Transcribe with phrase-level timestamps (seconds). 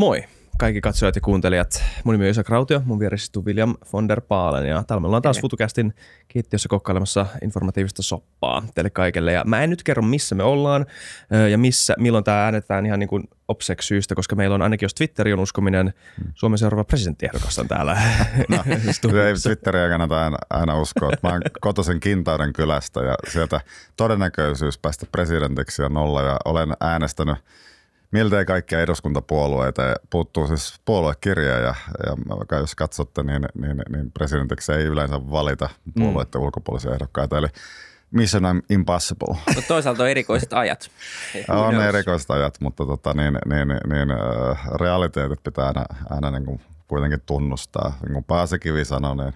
[0.00, 0.24] Moi
[0.58, 1.82] kaikki katsojat ja kuuntelijat.
[2.04, 5.06] Mun nimi on Isa Krautio, mun vieressä istuu William von der Paalen ja täällä me
[5.06, 5.94] ollaan taas FutuCastin
[6.28, 9.32] kiittiössä kokkailemassa informatiivista soppaa teille kaikille.
[9.32, 10.86] Ja mä en nyt kerro missä me ollaan
[11.50, 14.94] ja missä, milloin tämä äänetään ihan niin kuin obsek syystä, koska meillä on ainakin jos
[14.94, 15.94] Twitteri on uskominen,
[16.34, 17.96] Suomen seuraava presidenttiehdokas on täällä.
[18.48, 18.64] No,
[19.26, 21.10] ei Twitteriä kannata aina, aina uskoa.
[21.22, 23.60] Mä oon kotoisen Kintauden kylästä ja sieltä
[23.96, 27.36] todennäköisyys päästä presidentiksi on nolla ja olen äänestänyt–
[28.10, 31.74] miltei kaikkia eduskuntapuolueita ja puuttuu siis puoluekirja ja,
[32.06, 36.44] ja vaikka jos katsotte, niin, niin, niin presidentiksi ei yleensä valita puolueiden mm.
[36.44, 37.38] ulkopuolisia ehdokkaita.
[37.38, 37.48] Eli
[38.10, 39.36] Mission Impossible.
[39.54, 40.90] Mutta toisaalta on erikoiset ajat.
[41.48, 41.88] on knows?
[41.88, 47.20] erikoiset ajat, mutta tota, niin, niin, niin, äh, realiteetit pitää aina, aina niin kuin kuitenkin
[47.26, 47.98] tunnustaa.
[48.02, 49.34] Niin kuin Paasikivi sanoi, niin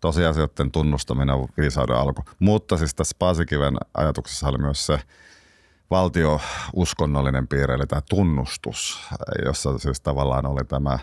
[0.00, 2.24] tosiasioiden tunnustaminen on viisauden alku.
[2.38, 4.98] Mutta siis tässä Paasikiven ajatuksessa oli myös se,
[5.90, 9.08] valtio-uskonnollinen piirre, eli tämä tunnustus,
[9.44, 10.98] jossa siis tavallaan oli tämä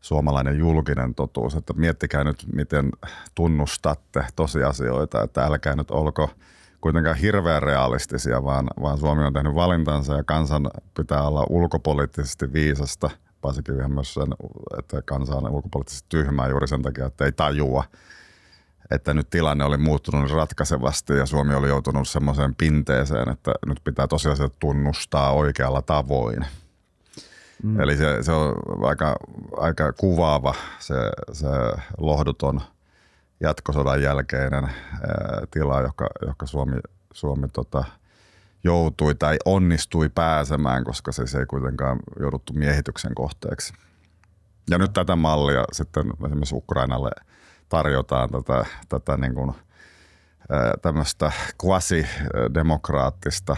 [0.00, 2.90] suomalainen julkinen totuus, että miettikää nyt, miten
[3.34, 6.30] tunnustatte tosiasioita, että älkää nyt olko
[6.80, 13.10] kuitenkaan hirveän realistisia, vaan, vaan Suomi on tehnyt valintansa ja kansan pitää olla ulkopoliittisesti viisasta.
[13.40, 14.28] Paasikin myös sen,
[14.78, 17.84] että kansa on ulkopoliittisesti tyhmää juuri sen takia, että ei tajua–
[18.90, 24.06] että nyt tilanne oli muuttunut ratkaisevasti ja Suomi oli joutunut semmoiseen pinteeseen, että nyt pitää
[24.06, 26.46] tosiaan tunnustaa oikealla tavoin.
[27.62, 27.80] Mm.
[27.80, 28.54] Eli se, se on
[28.86, 29.16] aika,
[29.56, 30.94] aika kuvaava se,
[31.32, 31.46] se
[31.98, 32.60] lohduton
[33.40, 34.70] jatkosodan jälkeinen ää,
[35.50, 36.76] tila, joka, joka Suomi,
[37.12, 37.84] Suomi tota,
[38.64, 43.72] joutui tai onnistui pääsemään, koska se ei kuitenkaan jouduttu miehityksen kohteeksi.
[44.70, 47.10] Ja nyt tätä mallia sitten esimerkiksi Ukrainalle–
[47.68, 49.52] tarjotaan tätä, tätä niin kuin,
[50.82, 51.32] tämmöistä
[51.64, 53.56] quasi-demokraattista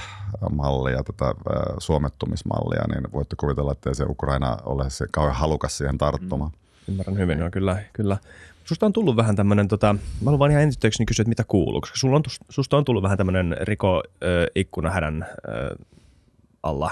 [0.50, 1.34] mallia, tätä
[1.78, 6.50] suomettumismallia, niin voitte kuvitella, että se Ukraina ole se kauhean halukas siihen tarttumaan.
[6.50, 6.92] Mm.
[6.92, 8.18] Ymmärrän hyvin, no kyllä, kyllä.
[8.64, 11.80] Susta on tullut vähän tämmöinen, tota, mä haluan vaan ihan ensin kysyä, että mitä kuuluu,
[11.80, 15.26] koska sulla on, susta on tullut vähän tämmöinen riko-ikkuna hädän
[16.62, 16.90] alla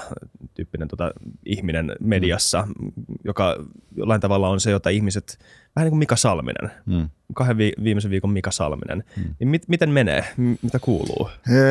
[0.55, 1.13] tyyppinen tota,
[1.47, 2.93] ihminen mediassa, mm.
[3.25, 3.57] joka
[3.97, 5.39] jollain tavalla on se, jota ihmiset,
[5.77, 7.09] vähän niin kuin Mika Salminen, mm.
[7.35, 9.35] kahden vi- viimeisen viikon Mika Salminen, mm.
[9.41, 11.31] niin mit, miten menee, M- mitä kuuluu?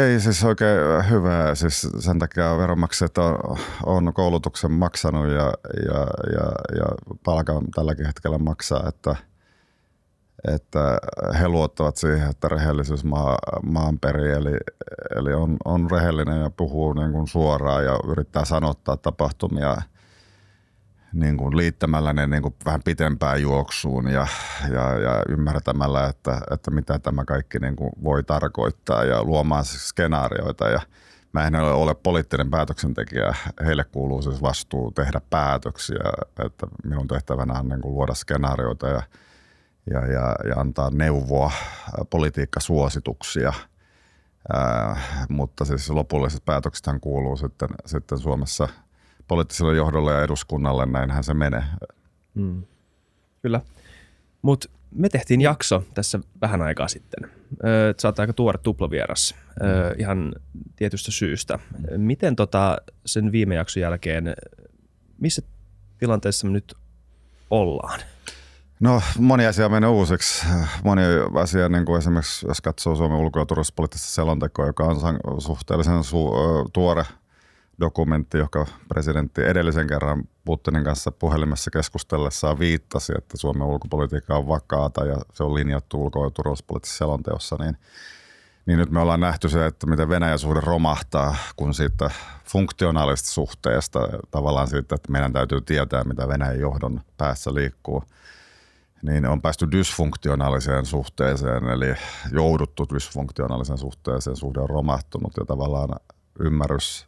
[0.09, 5.53] Ei siis oikein hyvä, siis sen takia veronmaksajat on, on koulutuksen maksanut ja,
[5.85, 5.99] ja,
[6.33, 6.85] ja, ja
[7.23, 9.15] palkan tälläkin hetkellä maksaa, että–
[10.47, 10.97] että
[11.39, 14.57] he luottavat siihen, että rehellisyys maa, maan peri, eli,
[15.15, 19.77] eli on, on rehellinen ja puhuu niin kuin suoraan ja yrittää sanottaa tapahtumia
[21.13, 24.27] niin kuin liittämällä ne niin kuin vähän pitempään juoksuun ja,
[24.69, 29.89] ja, ja ymmärtämällä, että, että mitä tämä kaikki niin kuin voi tarkoittaa ja luomaan siis
[29.89, 30.81] skenaarioita ja
[31.33, 33.35] Mä en ole poliittinen päätöksentekijä.
[33.65, 36.03] Heille kuuluu siis vastuu tehdä päätöksiä,
[36.45, 39.01] että minun tehtävänä on niin kuin luoda skenaarioita ja–
[39.89, 41.51] ja, ja, ja antaa neuvoa,
[42.09, 43.53] politiikkasuosituksia.
[44.53, 48.67] Ää, mutta siis lopulliset päätöksethän kuuluu sitten, sitten Suomessa
[49.33, 51.63] poliittiselle johdolle ja eduskunnalle, näinhän se menee.
[52.33, 52.63] Mm.
[53.41, 53.61] Kyllä.
[54.41, 57.29] Mutta me tehtiin jakso tässä vähän aikaa sitten.
[58.01, 60.35] Sä oot aika tuore tuplavieras öö, ihan
[60.75, 61.59] tietystä syystä.
[61.97, 64.33] Miten tota sen viime jakson jälkeen,
[65.19, 65.41] missä
[65.97, 66.73] tilanteessa me nyt
[67.49, 67.99] ollaan?
[68.79, 70.45] No moni asia menee uusiksi.
[70.83, 71.01] Moni
[71.41, 76.69] asia, niin kuin esimerkiksi jos katsoo Suomen ulko- ja turvallisuuspoliittista selontekoa, joka on suhteellisen su-
[76.73, 77.03] tuore
[77.79, 85.05] dokumentti, joka presidentti edellisen kerran Putinin kanssa puhelimessa keskustellessaan viittasi, että Suomen ulkopolitiikka on vakaata
[85.05, 87.77] ja se on linjattu ulko- ja turvallisuuspoliittisessa selonteossa, niin,
[88.65, 92.09] niin nyt me ollaan nähty se, että miten Venäjän suhde romahtaa, kun siitä
[92.45, 93.99] funktionaalista suhteesta,
[94.31, 98.03] tavallaan siitä, että meidän täytyy tietää, mitä Venäjän johdon päässä liikkuu–
[99.03, 101.95] niin on päästy dysfunktionaaliseen suhteeseen, eli
[102.31, 105.99] jouduttu dysfunktionaaliseen suhteeseen, suhde on romahtunut ja tavallaan
[106.39, 107.07] ymmärrys,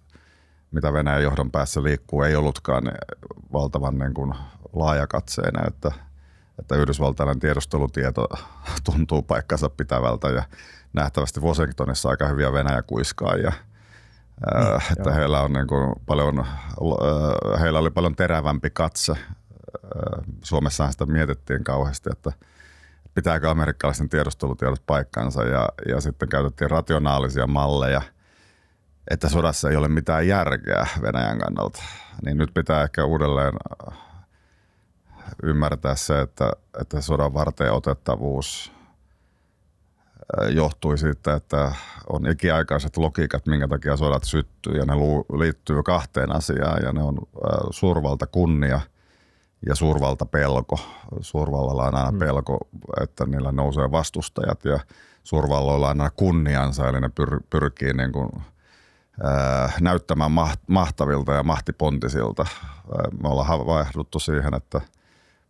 [0.75, 2.83] mitä Venäjän johdon päässä liikkuu, ei ollutkaan
[3.53, 4.33] valtavan niin kuin
[4.73, 5.91] laajakatseinen, että,
[6.59, 8.27] että yhdysvaltainen tiedustelutieto
[8.91, 10.43] tuntuu paikkansa pitävältä ja
[10.93, 13.51] nähtävästi Washingtonissa aika hyviä Venäjä kuiskaajia.
[14.55, 16.45] Mm, että heillä, on niin kuin paljon,
[17.59, 19.13] heillä oli paljon terävämpi katse
[20.43, 22.31] Suomessahan sitä mietittiin kauheasti, että
[23.13, 28.01] pitääkö amerikkalaisten tiedustelutiedot paikkansa ja, ja sitten käytettiin rationaalisia malleja,
[29.11, 31.83] että sodassa ei ole mitään järkeä Venäjän kannalta.
[32.25, 33.53] Niin nyt pitää ehkä uudelleen
[35.43, 38.71] ymmärtää se, että, että sodan varten otettavuus
[40.49, 41.71] johtui siitä, että
[42.09, 44.93] on ikiaikaiset logiikat, minkä takia sodat syttyy ja ne
[45.37, 47.17] liittyy kahteen asiaan ja ne on
[47.71, 48.81] suurvalta kunnia–
[49.65, 50.79] ja suurvaltapelko.
[51.21, 52.19] Suurvallalla on aina mm.
[52.19, 52.57] pelko,
[53.01, 54.79] että niillä nousee vastustajat ja
[55.23, 58.29] suurvalloilla on aina kunniansa, eli ne pyr, pyrkii niin kuin,
[59.81, 62.45] näyttämään maht, mahtavilta ja mahtipontisilta.
[63.23, 64.81] Me ollaan havahduttu siihen, että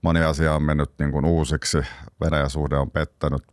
[0.02, 1.78] moni asia on mennyt niin kuin uusiksi.
[2.22, 3.44] Venäjän suhde on pettänyt,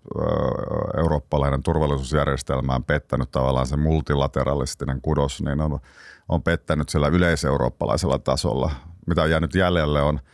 [0.97, 5.79] eurooppalainen turvallisuusjärjestelmä on pettänyt tavallaan se multilateralistinen kudos, niin on,
[6.29, 8.71] on pettänyt sillä yleiseurooppalaisella tasolla.
[9.07, 10.21] Mitä on jäänyt jäljelle on–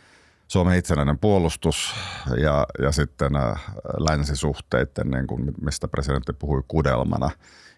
[0.49, 1.95] Suomen itsenäinen puolustus
[2.37, 3.63] ja, ja sitten äh,
[4.09, 7.29] länsisuhteiden, niin kuin, mistä presidentti puhui kudelmana.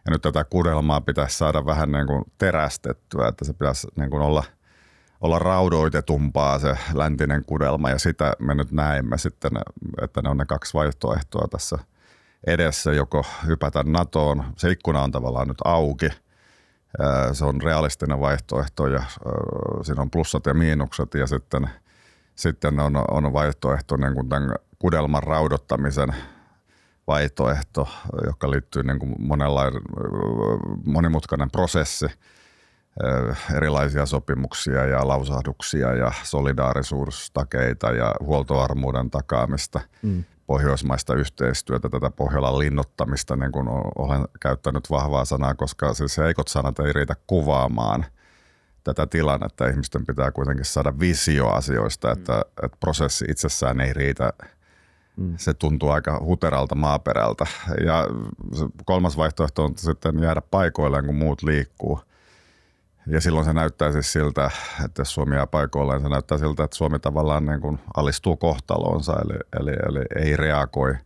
[0.05, 4.21] Ja nyt tätä kudelmaa pitäisi saada vähän niin kuin terästettyä, että se pitäisi niin kuin
[4.21, 4.43] olla,
[5.21, 7.89] olla raudoitetumpaa se läntinen kudelma.
[7.89, 9.51] Ja sitä me nyt näemme sitten,
[10.01, 11.77] että ne on ne kaksi vaihtoehtoa tässä
[12.47, 16.09] edessä, joko hypätä NATOon, se ikkuna on tavallaan nyt auki,
[17.33, 19.03] se on realistinen vaihtoehto ja
[19.83, 21.69] siinä on plussat ja miinukset ja sitten–
[22.41, 26.15] sitten on, on vaihtoehto niin kuin tämän kudelman raudottamisen
[27.11, 27.87] vaihtoehto,
[28.25, 29.81] joka liittyy niin kuin monenlainen
[30.85, 32.05] monimutkainen prosessi,
[33.55, 40.23] erilaisia sopimuksia ja lausahduksia ja solidaarisuustakeita ja huoltovarmuuden takaamista, mm.
[40.47, 46.79] pohjoismaista yhteistyötä, tätä Pohjolan linnottamista, niin kuin olen käyttänyt vahvaa sanaa, koska siis heikot sanat
[46.79, 48.05] ei riitä kuvaamaan–
[48.83, 49.67] tätä tilannetta.
[49.67, 52.13] Ihmisten pitää kuitenkin saada visio asioista, mm.
[52.13, 54.33] että, että prosessi itsessään ei riitä.
[55.17, 55.33] Mm.
[55.37, 57.45] Se tuntuu aika huteralta maaperältä.
[57.85, 58.07] Ja
[58.85, 61.99] kolmas vaihtoehto on sitten jäädä paikoilleen, kun muut liikkuu.
[63.07, 64.51] Ja silloin se näyttää siis siltä,
[64.85, 69.13] että jos Suomi jää paikoilleen, se näyttää siltä, että Suomi tavallaan niin kuin alistuu kohtaloonsa,
[69.25, 70.95] eli, eli, eli ei reagoi–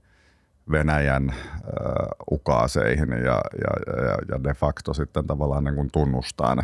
[0.72, 1.36] Venäjän äh,
[2.31, 6.63] ukaaseihin ja, ja, ja, ja de facto sitten tavallaan niin kuin tunnustaa ne.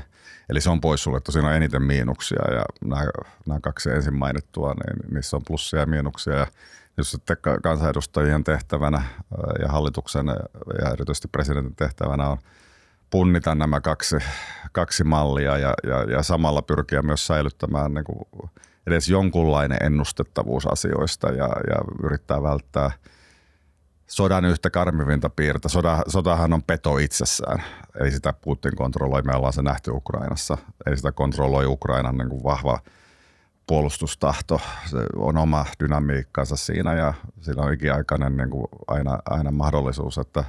[0.49, 1.31] Eli se on poissuljettu.
[1.31, 3.01] Siinä on eniten miinuksia ja nämä,
[3.45, 6.33] nämä kaksi ensin mainittua, niin niissä on plussia ja miinuksia.
[6.33, 6.47] Ja
[7.01, 9.01] jos sitten kansanedustajien tehtävänä
[9.61, 10.27] ja hallituksen
[10.81, 12.37] ja erityisesti presidentin tehtävänä on
[13.09, 14.15] punnita nämä kaksi,
[14.71, 18.49] kaksi mallia ja, ja, ja samalla pyrkiä myös säilyttämään niin kuin
[18.87, 22.91] edes jonkunlainen ennustettavuus asioista ja, ja yrittää välttää–
[24.11, 25.69] sodan yhtä karmivinta piirtä.
[25.69, 27.63] Soda, sodahan on peto itsessään.
[28.03, 30.57] Ei sitä Putin kontrolloi, me ollaan se nähty Ukrainassa.
[30.85, 32.79] Ei sitä kontrolloi Ukrainan niin kuin vahva
[33.67, 34.61] puolustustahto.
[34.85, 40.43] Se on oma dynamiikkansa siinä ja sillä on ikiaikainen niin kuin aina, aina mahdollisuus, että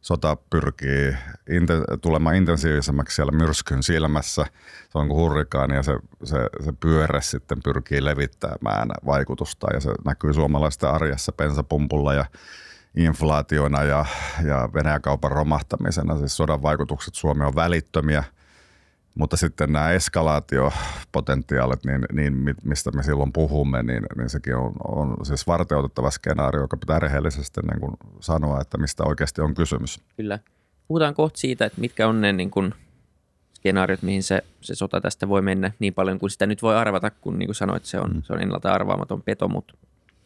[0.00, 1.16] sota pyrkii
[1.50, 4.46] inten, tulemaan intensiivisemmäksi siellä myrskyn silmässä.
[4.90, 5.92] Se on kuin hurrikaani ja se,
[6.24, 12.24] se, se pyörre sitten pyrkii levittämään vaikutusta ja se näkyy suomalaisten arjessa pensapumpulla ja
[12.96, 14.04] inflaationa ja,
[14.44, 16.18] ja Venäjän kaupan romahtamisena.
[16.18, 18.24] Siis sodan vaikutukset Suomeen on välittömiä,
[19.18, 25.16] mutta sitten nämä eskalaatiopotentiaalit, niin, niin mistä me silloin puhumme, niin, niin sekin on, on
[25.22, 30.00] siis varteutettava skenaario, joka pitää rehellisesti niin kuin sanoa, että mistä oikeasti on kysymys.
[30.16, 30.38] Kyllä.
[30.88, 32.74] Puhutaan kohta siitä, että mitkä on ne niin kuin
[33.54, 37.10] skenaariot, mihin se, se sota tästä voi mennä niin paljon kuin sitä nyt voi arvata,
[37.10, 38.22] kun niin kuin sanoit, se on, mm.
[38.22, 39.74] se on ennalta arvaamaton peto, mutta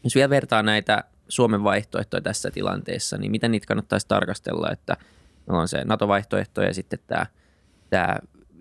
[0.04, 4.96] jos vielä vertaa näitä Suomen vaihtoehtoja tässä tilanteessa, niin miten niitä kannattaisi tarkastella, että
[5.48, 7.26] on se NATO-vaihtoehto ja sitten tämä,
[7.90, 8.16] tämä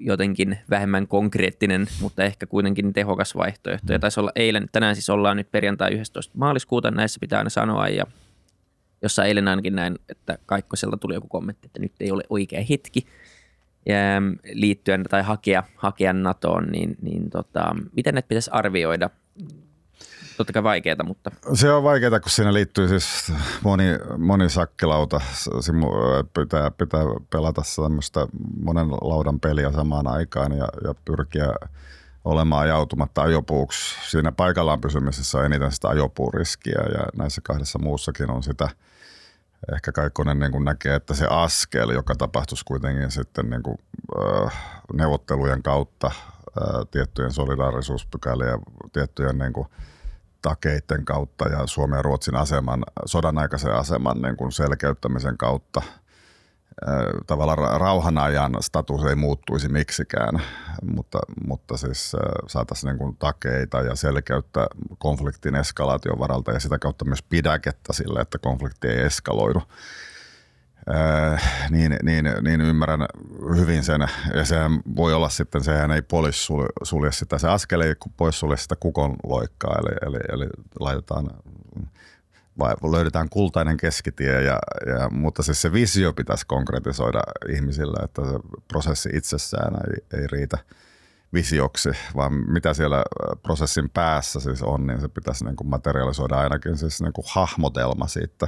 [0.05, 3.93] jotenkin vähemmän konkreettinen, mutta ehkä kuitenkin tehokas vaihtoehto.
[3.93, 6.37] Ja taisi olla eilen, tänään siis ollaan nyt perjantai 11.
[6.37, 8.05] maaliskuuta, näissä pitää aina sanoa, ja
[9.01, 13.05] jossa eilen ainakin näin, että Kaikkoselta tuli joku kommentti, että nyt ei ole oikea hetki
[14.53, 19.09] liittyen tai hakea, hakea NATOon, niin, niin tota, miten ne pitäisi arvioida
[20.41, 21.31] totta kai vaikeaa, mutta...
[21.53, 23.33] Se on vaikeaa, kun siinä liittyy siis
[23.63, 23.83] moni,
[24.17, 25.21] moni sakkilauta.
[26.39, 28.27] Pitää, pitää pelata tämmöistä
[28.63, 31.53] monen laudan peliä samaan aikaan ja, ja pyrkiä
[32.25, 33.95] olemaan ajautumatta ajopuuksi.
[34.09, 38.69] Siinä paikallaan pysymisessä on eniten sitä ajopuuriskiä ja näissä kahdessa muussakin on sitä.
[39.73, 43.77] Ehkä Kaikkonen niin kuin näkee, että se askel, joka tapahtuisi kuitenkin sitten niin kuin,
[44.45, 44.53] äh,
[44.93, 48.59] neuvottelujen kautta äh, tiettyjen solidaarisuuspykälien ja
[48.93, 49.67] tiettyjen niin kuin,
[50.41, 55.81] takeiden kautta ja Suomen ja Ruotsin aseman, sodan aikaisen aseman niin kuin selkeyttämisen kautta
[57.27, 60.41] tavallaan rauhanajan status ei muuttuisi miksikään,
[60.81, 62.11] mutta, mutta siis
[62.47, 64.67] saataisiin niin kuin takeita ja selkeyttä
[64.97, 69.61] konfliktin eskalaation varalta ja sitä kautta myös pidäkettä sille, että konflikti ei eskaloidu.
[70.89, 73.05] Äh, niin, niin, niin ymmärrän
[73.57, 74.01] hyvin sen.
[74.35, 76.47] Ja sehän voi olla sitten, sehän ei polis
[76.83, 77.95] sulje sitä, se askel ei
[78.31, 81.29] sulje sitä kukon loikkaa, eli, eli, eli laitetaan
[82.59, 88.39] vai löydetään kultainen keskitie, ja, ja, mutta siis se visio pitäisi konkretisoida ihmisille, että se
[88.67, 90.57] prosessi itsessään ei, ei riitä.
[91.33, 93.03] visioksi, vaan mitä siellä
[93.43, 98.07] prosessin päässä siis on, niin se pitäisi niin kuin materialisoida ainakin siis niin kuin hahmotelma
[98.07, 98.47] siitä,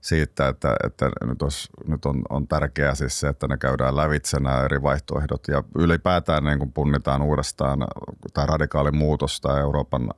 [0.00, 4.40] siitä että, että nyt, olisi, nyt on, on tärkeää siis se, että ne käydään lävitse
[4.40, 7.78] nämä eri vaihtoehdot ja ylipäätään niin kuin punnitaan uudestaan
[8.34, 10.10] tämä radikaali muutos tai Euroopan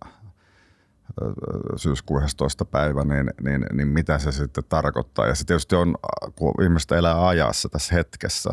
[1.76, 2.64] syyskuun 11.
[2.64, 5.26] päivä, niin, niin, niin mitä se sitten tarkoittaa.
[5.26, 5.94] Ja se tietysti on,
[6.36, 8.50] kun ihmiset elää ajassa tässä hetkessä,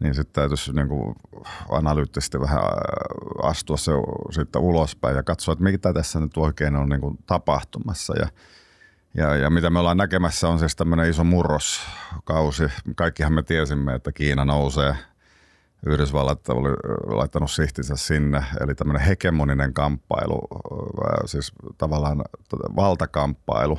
[0.00, 1.14] niin sitten täytyisi niin kuin
[1.70, 2.60] analyyttisesti vähän
[3.42, 3.92] astua se
[4.30, 8.14] sitten ulospäin ja katsoa, että mitä tässä nyt oikein on niin kuin tapahtumassa.
[8.18, 8.28] Ja,
[9.16, 12.64] ja, ja mitä me ollaan näkemässä on siis tämmöinen iso murroskausi.
[12.96, 14.94] Kaikkihan me tiesimme, että Kiina nousee–
[15.86, 16.68] Yhdysvallat oli
[17.16, 20.48] laittanut sihtinsä sinne, eli tämmöinen hegemoninen kamppailu,
[21.24, 22.24] siis tavallaan
[22.76, 23.78] valtakamppailu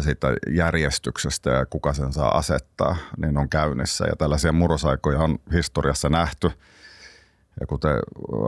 [0.00, 4.04] siitä järjestyksestä ja kuka sen saa asettaa, niin on käynnissä.
[4.06, 6.50] Ja tällaisia murrosaikoja on historiassa nähty.
[7.60, 7.96] Ja kuten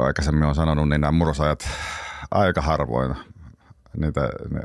[0.05, 1.69] aikaisemmin on sanonut, niin nämä murrosajat
[2.31, 3.15] aika harvoin,
[3.97, 4.21] niitä,
[4.51, 4.61] ne,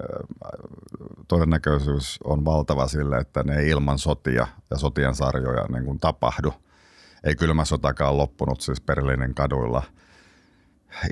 [1.27, 6.53] todennäköisyys on valtava sille, että ne ei ilman sotia ja sotien sarjoja niin kuin tapahdu–
[7.24, 9.83] ei kylmä sotakaan loppunut siis Berliinin kaduilla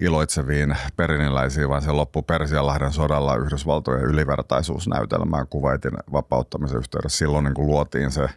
[0.02, 7.18] iloitseviin periniläisiin, vaan se loppui Persianlahden sodalla Yhdysvaltojen ylivertaisuusnäytelmään Kuvaitin vapauttamisen yhteydessä.
[7.18, 8.30] Silloin niin kuin luotiin se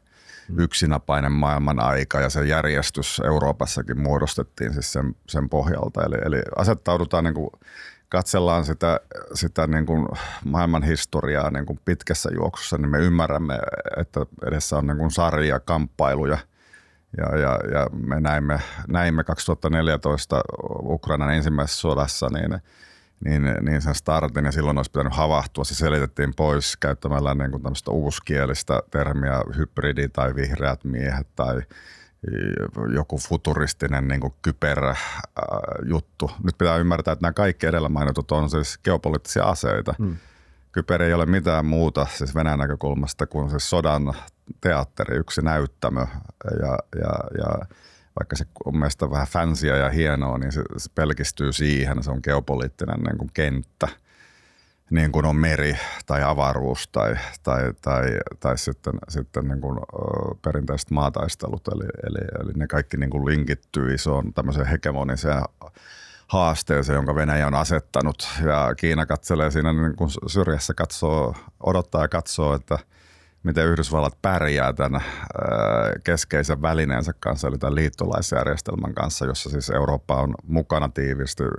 [0.57, 6.05] yksinapainen maailman aika ja se järjestys Euroopassakin muodostettiin siis sen, sen pohjalta.
[6.05, 7.51] Eli, eli asettaudutaan niin kuin
[8.11, 9.01] katsellaan sitä,
[9.35, 10.09] sitä niin kuin
[10.45, 13.59] maailman historiaa niin kuin pitkässä juoksussa, niin me ymmärrämme,
[13.97, 16.39] että edessä on niin kuin sarja kamppailuja–
[17.17, 20.43] ja, ja, ja me näimme, näimme 2014
[20.83, 22.61] Ukrainan ensimmäisessä sodassa niin,
[23.25, 25.65] niin, niin sen startin ja silloin olisi pitänyt havahtua.
[25.65, 31.63] Se selitettiin pois käyttämällä niin kuin tämmöistä uuskielistä termiä hybridi tai vihreät miehet tai
[32.95, 36.31] joku futuristinen niin kuin kyberjuttu.
[36.45, 39.95] Nyt pitää ymmärtää, että nämä kaikki edellä mainitut on siis geopoliittisia aseita.
[39.99, 40.17] Hmm.
[40.73, 44.15] Kyber ei ole mitään muuta siis Venäjän näkökulmasta kuin siis sodan
[44.61, 46.01] teatteri, yksi näyttämö
[46.61, 47.67] ja, ja, ja
[48.19, 52.21] vaikka se on mielestäni vähän fansia ja hienoa, niin se, se pelkistyy siihen, se on
[52.23, 53.89] geopoliittinen niin kuin kenttä,
[54.91, 59.79] niin kuin on meri tai avaruus tai, tai, tai, tai sitten, sitten niin kuin,
[60.45, 65.43] perinteiset maataistelut, eli, eli, eli ne kaikki niin kuin linkittyy isoon tämmöiseen hegemoniseen
[66.27, 71.35] haasteeseen, jonka Venäjä on asettanut ja Kiina katselee siinä niin kuin syrjässä katsoo,
[71.67, 72.79] odottaa ja katsoo, että–
[73.43, 75.03] miten Yhdysvallat pärjää tämän
[76.05, 81.51] keskeisen välineensä kanssa, eli tämän liittolaisjärjestelmän kanssa, jossa siis Eurooppa on mukana tiivisty.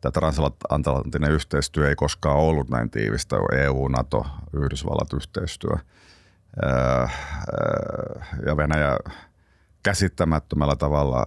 [0.00, 5.76] Tämä transatlanttinen yhteistyö ei koskaan ollut näin tiivistä, EU, NATO, Yhdysvallat yhteistyö.
[8.46, 8.96] Ja Venäjä
[9.82, 11.26] käsittämättömällä tavalla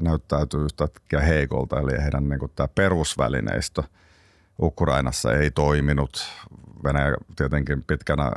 [0.00, 3.82] näyttäytyy yhtäkkiä heikolta, eli heidän niin kuin, tämä perusvälineistö
[4.62, 6.28] Ukrainassa ei toiminut.
[6.84, 8.32] Venäjä tietenkin pitkänä,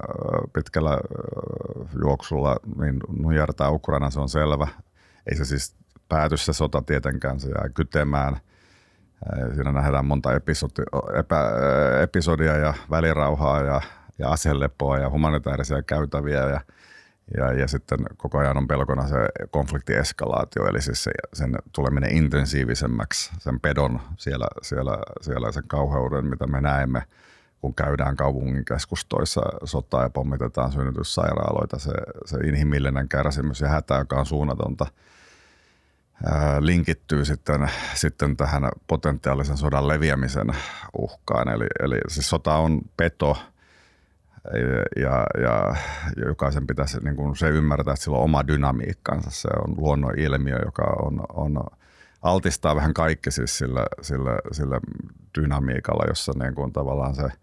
[0.54, 0.98] pitkällä
[2.02, 4.68] juoksulla niin nujertaa Ukraina, se on selvä.
[5.32, 5.76] Ei se siis
[6.10, 8.38] pääty se sota tietenkään, se jää kytemään.
[9.56, 10.84] Siinä nähdään monta episodi,
[11.20, 11.52] epä,
[12.02, 13.82] episodia ja välirauhaa ja,
[14.20, 16.62] ja aselepoa ja humanitaarisia käytäviä ja,
[17.38, 19.16] ja, ja sitten koko ajan on pelkona se
[19.52, 26.48] konfliktieskalaatio, eli siis se, sen tuleminen intensiivisemmäksi, sen pedon siellä, siellä, siellä sen kauheuden, mitä
[26.48, 27.04] me näemme–
[27.64, 31.92] kun käydään kaupungin keskustoissa sotaa ja pommitetaan synnytyssairaaloita, se,
[32.26, 34.86] se inhimillinen kärsimys ja hätä, joka on suunnatonta,
[36.60, 40.48] linkittyy sitten, sitten tähän potentiaalisen sodan leviämisen
[40.98, 41.50] uhkaan.
[41.50, 43.38] Eli, eli siis sota on peto
[44.96, 45.76] ja, ja, ja
[46.26, 49.30] jokaisen pitäisi niin kuin se ymmärtää, että sillä on oma dynamiikkansa.
[49.32, 51.64] Se on luonnon ilmiö, joka on, on
[52.22, 54.80] altistaa vähän kaikki siis sillä, sillä, sillä
[55.40, 57.30] dynamiikalla, jossa niin kuin tavallaan se–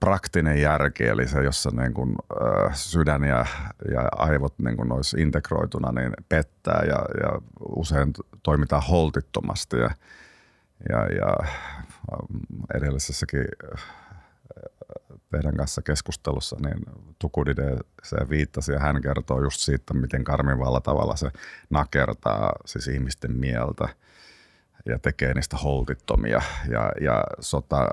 [0.00, 2.16] praktinen järki, eli se, jossa niin kuin,
[2.72, 3.46] sydän ja,
[3.92, 7.40] ja aivot niin kuin olisi integroituna, niin pettää ja, ja
[7.76, 9.76] usein toimitaan holtittomasti.
[9.76, 9.90] Ja,
[10.88, 11.36] ja, ja
[12.74, 13.44] edellisessäkin
[15.30, 16.84] teidän kanssa keskustelussa, niin
[17.18, 21.30] Tukudide se viittasi ja hän kertoo just siitä, miten karmivalla tavalla se
[21.70, 23.88] nakertaa siis ihmisten mieltä
[24.86, 26.42] ja tekee niistä holtittomia.
[26.68, 27.88] Ja, ja sota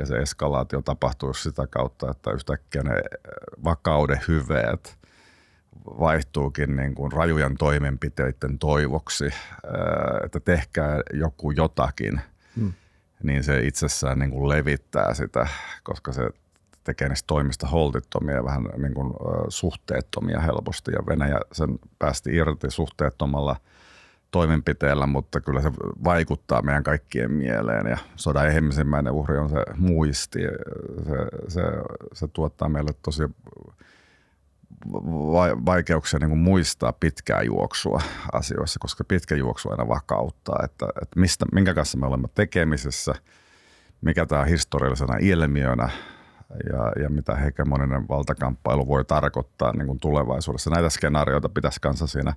[0.00, 3.02] ja se eskalaatio tapahtuu sitä kautta, että yhtäkkiä ne
[3.64, 4.98] vakauden hyveet
[5.84, 9.34] vaihtuukin niin kuin rajujen toimenpiteiden toivoksi,
[10.24, 12.20] että tehkää joku jotakin,
[12.56, 12.72] hmm.
[13.22, 15.46] niin se itsessään niin kuin levittää sitä,
[15.82, 16.30] koska se
[16.84, 19.12] tekee niistä toimista holtittomia ja vähän niin kuin
[19.48, 20.92] suhteettomia helposti.
[20.92, 23.56] Ja Venäjä sen päästi irti suhteettomalla
[24.32, 25.72] toimenpiteellä, mutta kyllä se
[26.04, 30.38] vaikuttaa meidän kaikkien mieleen ja sodan ensimmäinen uhri on se muisti.
[31.04, 31.16] Se,
[31.48, 31.62] se,
[32.12, 33.22] se tuottaa meille tosi
[35.66, 38.00] vaikeuksia niin kuin muistaa pitkää juoksua
[38.32, 43.14] asioissa, koska pitkä juoksu aina vakauttaa, että, että mistä, minkä kanssa me olemme tekemisessä,
[44.00, 45.88] mikä tämä historiallisena ilmiönä
[46.72, 50.70] ja, ja mitä hegemoninen valtakamppailu voi tarkoittaa niin kuin tulevaisuudessa.
[50.70, 52.34] Näitä skenaarioita pitäisi kanssa siinä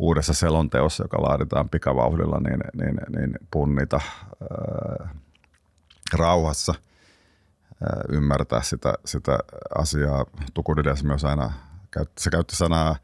[0.00, 4.00] uudessa selonteossa, joka laaditaan pikavauhdilla, niin, niin, niin punnita
[4.40, 5.08] ää,
[6.14, 6.74] rauhassa,
[7.84, 9.38] ää, ymmärtää sitä, sitä
[9.78, 10.24] asiaa.
[10.54, 11.52] Tukudides myös aina
[12.18, 12.96] se käytti sanaa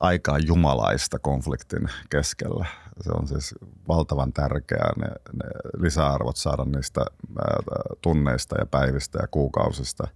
[0.00, 2.66] aikaa jumalaista konfliktin keskellä.
[3.00, 3.54] Se on siis
[3.88, 7.04] valtavan tärkeää ne, ne lisäarvot saada niistä
[8.00, 10.08] tunneista ja päivistä ja kuukausista,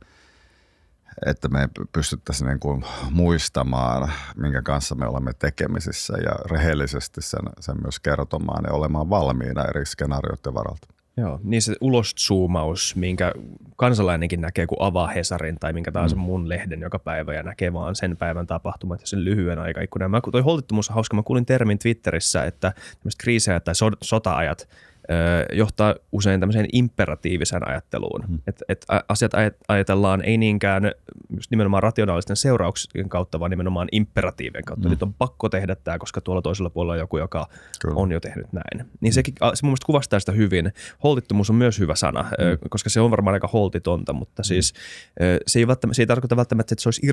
[1.26, 7.76] että me pystyttäisiin niin kuin muistamaan, minkä kanssa me olemme tekemisissä ja rehellisesti sen, sen
[7.82, 10.88] myös kertomaan ja olemaan valmiina eri skenaarioiden varalta.
[11.18, 13.32] Joo, niin se ulostsuumaus, minkä
[13.76, 16.22] kansalainenkin näkee, kun avaa Hesarin tai minkä tahansa mm.
[16.22, 20.10] mun lehden joka päivä ja näkee vaan sen päivän tapahtumat ja sen lyhyen aikaikkunan.
[20.10, 21.16] Mä, toi holtittomuus on hauska.
[21.16, 22.72] Mä kuulin termin Twitterissä, että
[23.18, 24.68] kriisejä tai so, sota-ajat
[25.52, 28.24] johtaa usein tämmöiseen imperatiiviseen ajatteluun.
[28.26, 28.38] Hmm.
[28.46, 29.32] Että et asiat
[29.68, 30.92] ajatellaan ei niinkään
[31.50, 34.88] nimenomaan rationaalisten seurauksien kautta, vaan nimenomaan imperatiivien kautta.
[34.88, 34.90] Hmm.
[34.90, 37.46] Nyt on pakko tehdä tämä, koska tuolla toisella puolella on joku, joka
[37.80, 37.96] Kyllä.
[37.96, 38.90] on jo tehnyt näin.
[39.00, 40.72] Niin sekin, se mun mielestä kuvastaa sitä hyvin.
[41.02, 42.58] Holtittomuus on myös hyvä sana, hmm.
[42.70, 44.48] koska se on varmaan aika holtitonta, mutta hmm.
[44.48, 44.74] siis
[45.46, 47.06] se ei, välttämättä, se ei tarkoita välttämättä, että se olisi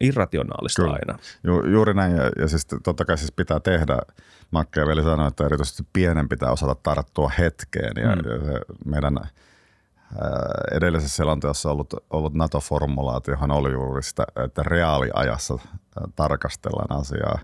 [0.00, 0.94] irrationaalista Kyllä.
[0.94, 1.18] aina.
[1.44, 3.98] Ju, juuri näin, ja, ja siis totta kai siis pitää tehdä–
[4.50, 8.30] Machiavelli sanoi, että erityisesti pienen pitää osata tarttua hetkeen ja, mm.
[8.30, 9.18] ja se meidän
[10.72, 15.58] edellisessä selonteossa ollut, ollut NATO-formulaatiohan oli juuri sitä, että reaaliajassa
[16.16, 17.38] tarkastellaan asiaa,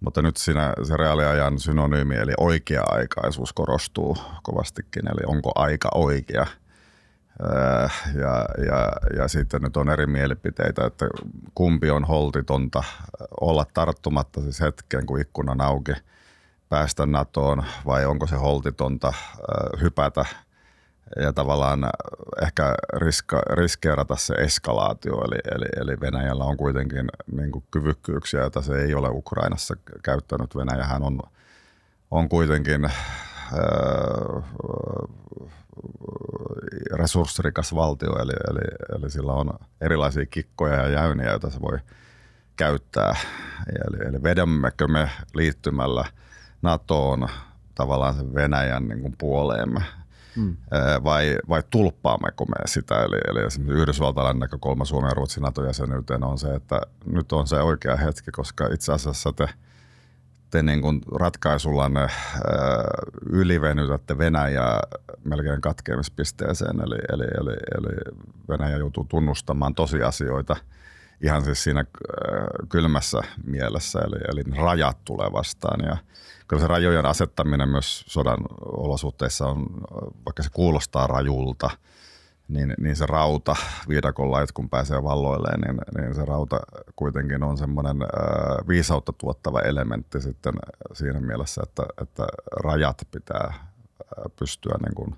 [0.00, 6.46] mutta nyt siinä se reaaliajan synonyymi eli oikea-aikaisuus korostuu kovastikin, eli onko aika oikea.
[8.14, 11.06] Ja, ja, ja sitten nyt on eri mielipiteitä, että
[11.54, 12.84] kumpi on holtitonta
[13.40, 15.92] olla tarttumatta siis hetkeen, kun ikkunan auki–
[16.68, 19.12] päästä NATOon vai onko se holtitonta
[19.80, 20.24] hypätä
[21.16, 21.90] ja tavallaan
[22.42, 25.14] ehkä riska, riskeerata se eskalaatio.
[25.24, 30.56] Eli, eli, eli Venäjällä on kuitenkin niin kuin kyvykkyyksiä, joita se ei ole Ukrainassa käyttänyt.
[30.56, 31.20] Venäjähän on,
[32.10, 32.92] on kuitenkin äh,
[36.92, 39.50] resurssirikas valtio, eli, eli, eli sillä on
[39.80, 41.78] erilaisia kikkoja ja jäyniä, joita se voi
[42.56, 43.16] käyttää.
[43.88, 46.04] Eli, eli vedämmekö me liittymällä–
[46.62, 47.28] NATOon
[47.74, 49.82] tavallaan sen Venäjän niin kuin puoleemme
[50.36, 50.56] mm.
[51.04, 52.94] vai, vai tulppaammeko me sitä.
[52.94, 57.60] Eli, eli esimerkiksi Yhdysvaltalainen näkökulma Suomen ja Ruotsin NATO-jäsenyyteen on se, että nyt on se
[57.60, 59.48] oikea hetki, koska itse asiassa te,
[60.50, 62.08] te niin kuin ratkaisullanne
[63.30, 64.80] ylivenytätte Venäjää
[65.24, 68.16] melkein katkeamispisteeseen, eli, eli, eli, eli
[68.48, 70.56] Venäjä joutuu tunnustamaan tosiasioita–
[71.20, 71.84] ihan siis siinä
[72.68, 75.80] kylmässä mielessä, eli, eli rajat tulee vastaan.
[75.84, 75.96] Ja
[76.48, 79.66] kyllä se rajojen asettaminen myös sodan olosuhteissa on,
[80.26, 81.70] vaikka se kuulostaa rajulta,
[82.48, 83.56] niin, niin se rauta
[83.88, 86.60] viidakolla, että kun pääsee valloilleen, niin, niin se rauta
[86.96, 90.52] kuitenkin on semmoinen äh, viisautta tuottava elementti sitten
[90.92, 93.54] siinä mielessä, että, että rajat pitää
[94.38, 95.14] pystyä niin kuin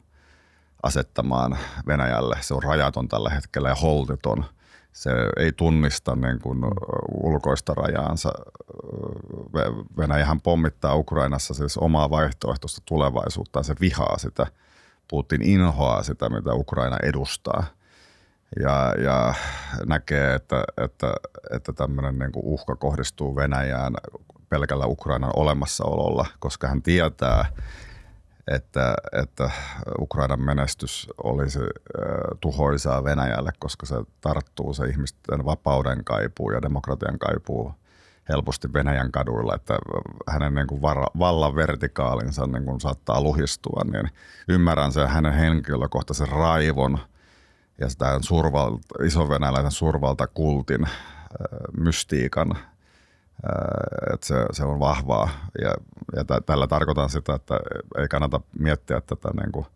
[0.83, 2.37] asettamaan Venäjälle.
[2.41, 4.45] Se on rajaton tällä hetkellä ja holtiton–
[4.99, 6.59] se ei tunnista niin kuin
[7.23, 8.33] ulkoista rajaansa.
[9.99, 13.64] Venäjähän pommittaa Ukrainassa siis omaa vaihtoehtoista tulevaisuuttaan.
[13.64, 14.47] Se vihaa sitä.
[15.09, 17.64] Putin inhoaa sitä, mitä Ukraina edustaa.
[18.61, 19.35] Ja, ja
[19.87, 21.12] näkee, että, että,
[21.51, 23.94] että tämmöinen niin uhka kohdistuu Venäjään
[24.49, 27.44] pelkällä Ukrainan olemassaololla, koska hän tietää,
[28.51, 29.51] että, että
[29.99, 31.59] Ukrainan menestys olisi
[32.40, 37.75] tuhoisaa Venäjälle, koska se tarttuu se ihmisten vapauden kaipuu ja demokratian kaipuu
[38.29, 39.79] helposti Venäjän kaduilla, että
[40.29, 40.83] hänen niin kuin
[41.19, 44.09] vallan vertikaalinsa niin kuin saattaa luhistua, niin
[44.49, 46.99] ymmärrän sen hänen henkilökohtaisen raivon
[47.81, 50.87] ja sitä survalta, iso-venäläisen survalta-kultin
[51.77, 52.55] mystiikan–
[54.12, 55.29] että se, se on vahvaa
[55.62, 55.75] ja,
[56.17, 57.61] ja t- tällä tarkoitan sitä, että
[57.99, 59.67] ei kannata miettiä tätä niin kuin,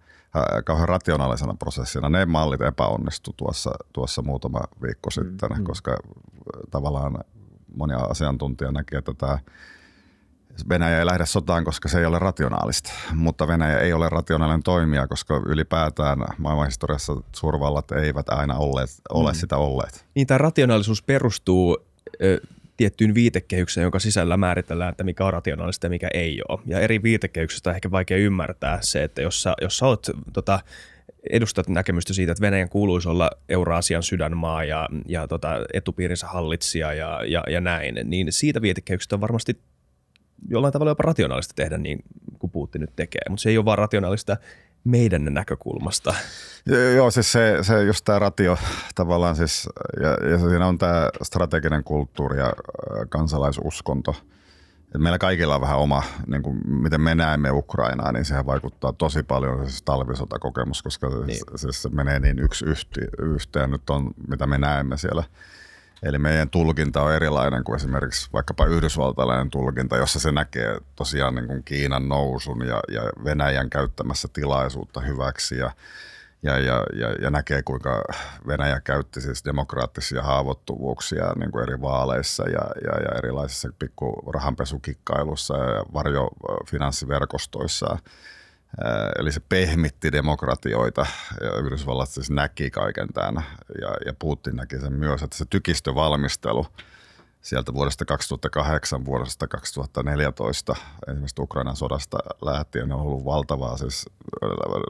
[0.64, 2.08] kauhean rationaalisena prosessina.
[2.08, 5.64] Ne mallit epäonnistu tuossa, tuossa muutama viikko mm, sitten, mm.
[5.64, 5.96] koska
[6.70, 7.24] tavallaan
[7.76, 9.38] monia asiantuntija näki, että tämä
[10.68, 15.08] Venäjä ei lähde sotaan, koska se ei ole rationaalista, mutta Venäjä ei ole rationaalinen toimija,
[15.08, 19.36] koska ylipäätään maailmanhistoriassa suurvallat eivät aina olleet, ole mm.
[19.36, 20.06] sitä olleet.
[20.14, 21.78] Niin tämä rationaalisuus perustuu
[22.76, 26.60] tiettyyn viitekehykseen, jonka sisällä määritellään, että mikä on rationaalista ja mikä ei ole.
[26.66, 30.60] Ja eri viitekehyksistä on ehkä vaikea ymmärtää se, että jos sä, jos sä oot, tota,
[31.30, 37.24] edustat näkemystä siitä, että Venäjän kuuluisi olla Euraasian sydänmaa ja, ja tota, etupiirinsä hallitsija ja,
[37.26, 39.60] ja, ja näin, niin siitä viitekehyksestä on varmasti
[40.48, 42.04] jollain tavalla jopa rationaalista tehdä niin
[42.38, 44.36] kuin Putin nyt tekee, mutta se ei ole vaan rationaalista
[44.84, 46.14] meidän näkökulmasta.
[46.96, 48.58] Joo, siis se, se just tämä ratio
[48.94, 49.68] tavallaan siis,
[50.02, 52.52] ja, ja siinä on tämä strateginen kulttuuri ja
[53.08, 54.14] kansalaisuskonto.
[54.94, 58.92] Et meillä kaikilla on vähän oma, niin kuin miten me näemme Ukrainaa, niin sehän vaikuttaa
[58.92, 61.38] tosi paljon siis talvisotakokemus, koska niin.
[61.38, 62.64] se, siis se menee niin yksi
[63.18, 65.24] yhteen nyt on, mitä me näemme siellä–
[66.02, 71.46] Eli meidän tulkinta on erilainen kuin esimerkiksi vaikkapa yhdysvaltalainen tulkinta, jossa se näkee tosiaan niin
[71.46, 75.70] kuin Kiinan nousun ja, ja Venäjän käyttämässä tilaisuutta hyväksi ja,
[76.42, 78.04] ja, ja, ja, ja näkee, kuinka
[78.46, 85.56] Venäjä käytti siis demokraattisia haavoittuvuuksia niin kuin eri vaaleissa ja, ja, ja erilaisissa pikku rahanpesukikkailussa
[85.56, 87.98] ja varjofinanssiverkostoissa
[89.18, 91.06] Eli se pehmitti demokratioita
[91.40, 93.44] ja Yhdysvallat siis näki kaiken tämän
[93.80, 96.66] ja, ja Putin näki sen myös, että se tykistövalmistelu
[97.42, 100.76] sieltä vuodesta 2008 vuodesta 2014
[101.08, 104.06] esimerkiksi Ukrainan sodasta lähtien on ollut valtavaa siis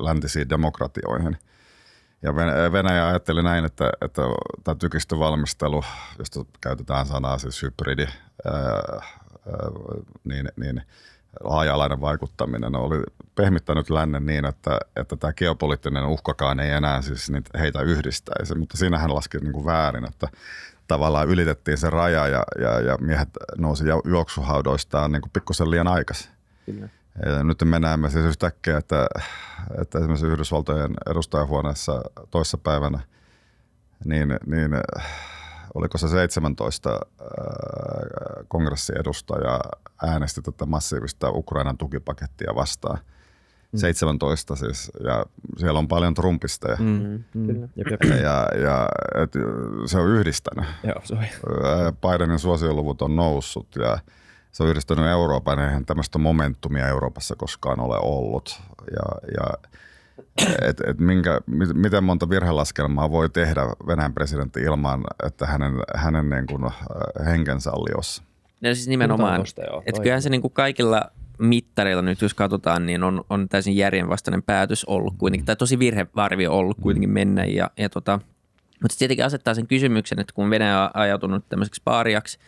[0.01, 1.39] läntisiin demokratioihin.
[2.23, 2.35] Ja
[2.73, 4.23] Venäjä ajatteli näin, että, että
[4.65, 5.85] tämä tykistövalmistelu,
[6.19, 8.07] josta käytetään sanaa siis hybridi,
[8.45, 9.03] ää, ää,
[10.25, 10.83] niin, niin–
[11.41, 13.03] laaja-alainen vaikuttaminen oli
[13.35, 19.15] pehmittänyt lännen niin, että, että tämä geopoliittinen uhkakaan ei enää siis heitä yhdistäisi, mutta siinähän
[19.15, 20.29] laski niin kuin väärin, että
[20.93, 23.29] tavallaan ylitettiin se raja ja, ja, ja miehet
[23.59, 26.31] nousi juoksuhaudoistaan niin kuin pikkusen liian aikaisin.
[27.27, 29.07] Ja nyt me näemme siis yhtäkkiä, että,
[29.81, 33.01] että esimerkiksi Yhdysvaltojen edustajahuoneessa toissa päivänä,
[34.05, 34.71] niin, niin
[35.75, 37.01] oliko se 17
[38.49, 39.61] kongressiedustajaa
[40.03, 42.99] äänesti tätä massiivista Ukrainan tukipakettia vastaan.
[43.73, 43.79] Mm.
[43.79, 46.77] 17 siis, ja siellä on paljon trumpisteja.
[46.81, 47.25] Mm.
[47.35, 47.69] Mm.
[48.23, 48.89] Ja, ja
[49.23, 49.33] et,
[49.87, 50.65] se on yhdistänyt.
[50.85, 51.21] Joo, se on.
[52.01, 53.99] Bidenin suosioluvut on noussut ja
[54.53, 58.61] se on yhdistänyt Euroopan, eihän tämmöistä momentumia Euroopassa koskaan ole ollut.
[58.91, 59.71] Ja, ja
[60.69, 61.41] et, et minkä,
[61.75, 66.73] miten monta virhelaskelmaa voi tehdä Venäjän presidentti ilman, että hänen, hänen niin kuin,
[67.25, 68.29] henkensä oli jossain?
[68.61, 69.45] No siis nimenomaan,
[69.87, 74.43] että kyllähän se niin kuin kaikilla mittareilla nyt, jos katsotaan, niin on, on täysin järjenvastainen
[74.43, 77.45] päätös ollut kuitenkin, tai tosi virhearvio ollut kuitenkin mennä.
[77.45, 78.21] Ja, ja tota,
[78.83, 82.39] mutta se tietenkin asettaa sen kysymyksen, että kun Venäjä on ajautunut tämmöiseksi paariaksi,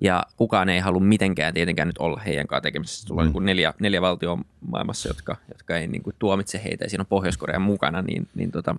[0.00, 3.08] ja kukaan ei halua mitenkään tietenkään nyt olla heidän kanssa tekemisessä.
[3.08, 3.32] Tulee mm.
[3.32, 4.38] niin neljä, neljä valtioa
[4.70, 8.50] maailmassa, jotka, jotka ei niin kuin tuomitse heitä, ja siinä on Pohjois-Korea mukana, niin, niin
[8.50, 8.76] tota,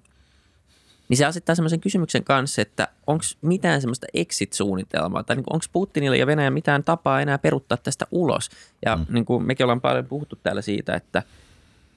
[1.11, 6.15] niin se asettaa semmoisen kysymyksen kanssa, että onko mitään semmoista exit-suunnitelmaa, tai niin onko Putinilla
[6.15, 8.49] ja Venäjä mitään tapaa enää peruttaa tästä ulos.
[8.85, 9.05] Ja mm.
[9.09, 11.23] niin kuin mekin ollaan paljon puhuttu täällä siitä, että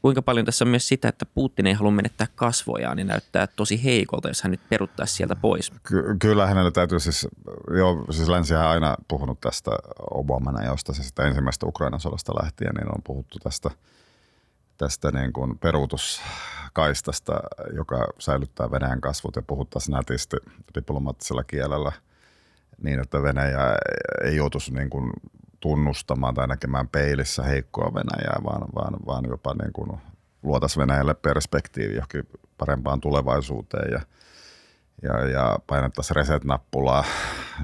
[0.03, 3.85] kuinka paljon tässä on myös sitä, että Putin ei halua menettää kasvojaan, niin näyttää tosi
[3.85, 5.73] heikolta, jos hän nyt peruttaisi sieltä pois.
[5.83, 7.29] Ky- kyllä hänellä täytyy siis,
[7.77, 9.71] joo, siis länsi on aina puhunut tästä
[10.11, 13.71] Obamana, josta se sitä ensimmäistä Ukrainan sodasta lähtien, niin on puhuttu tästä,
[14.79, 16.23] tästä niin kuin peruutus
[16.73, 17.41] kaistasta,
[17.73, 20.37] joka säilyttää Venäjän kasvut ja puhuttaisiin nätisti
[20.75, 21.93] diplomaattisella kielellä
[22.83, 23.77] niin, että Venäjä
[24.25, 25.11] ei joutuisi niin kuin
[25.61, 30.01] tunnustamaan tai näkemään peilissä heikkoa Venäjää, vaan, vaan, vaan jopa niin kuin
[30.43, 34.01] luotaisiin Venäjälle perspektiivi johonkin parempaan tulevaisuuteen ja,
[35.03, 37.05] ja, ja painettaisiin reset-nappulaa,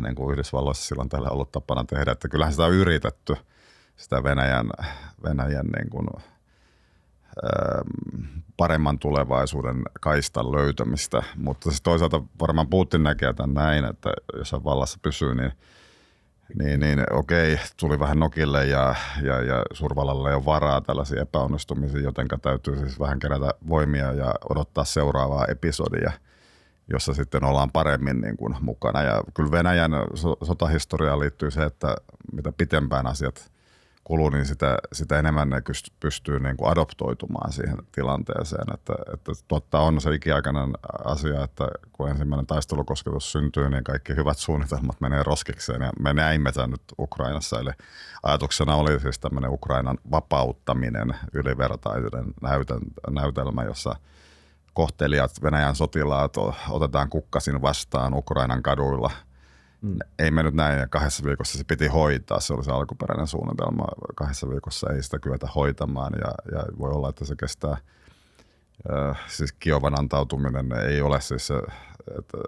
[0.00, 2.12] niin kuin Yhdysvalloissa silloin tällä ollut tapana tehdä.
[2.12, 3.36] Että kyllähän sitä on yritetty,
[3.96, 4.70] sitä Venäjän,
[5.22, 6.06] Venäjän niin kuin–
[8.56, 14.64] paremman tulevaisuuden kaistan löytämistä, mutta siis toisaalta varmaan Putin näkee tämän näin, että jos hän
[14.64, 15.52] vallassa pysyy, niin
[16.58, 22.04] niin, niin okei, tuli vähän nokille ja, ja, ja Survalalle ei ole varaa tällaisiin epäonnistumisiin,
[22.04, 26.12] joten täytyy siis vähän kerätä voimia ja odottaa seuraavaa episodia,
[26.88, 29.02] jossa sitten ollaan paremmin niin kuin mukana.
[29.02, 29.92] Ja kyllä Venäjän
[30.42, 31.96] sotahistoriaan liittyy se, että
[32.32, 33.50] mitä pitempään asiat
[34.04, 35.62] kuluu, niin sitä, sitä enemmän ne
[36.00, 38.74] pystyy niin kuin adoptoitumaan siihen tilanteeseen.
[38.74, 40.72] Että, että totta on se ikiaikainen
[41.04, 45.82] asia, että kun ensimmäinen taistelukosketus syntyy, niin kaikki hyvät suunnitelmat menee roskikseen.
[45.82, 47.60] Ja me näimme sen nyt Ukrainassa.
[47.60, 47.70] Eli
[48.22, 52.24] ajatuksena oli siis tämmöinen Ukrainan vapauttaminen, ylivertaisuuden
[53.10, 53.96] näytelmä, jossa
[54.74, 56.34] kohtelijat Venäjän sotilaat
[56.68, 59.10] otetaan kukkasin vastaan Ukrainan kaduilla–
[59.82, 59.98] Mm.
[60.18, 62.40] Ei mennyt näin ja kahdessa viikossa se piti hoitaa.
[62.40, 63.84] Se oli se alkuperäinen suunnitelma.
[64.14, 67.76] Kahdessa viikossa ei sitä kyetä hoitamaan ja, ja voi olla, että se kestää.
[68.92, 71.54] Äh, siis Kiovan antautuminen ei ole siis se,
[72.18, 72.38] että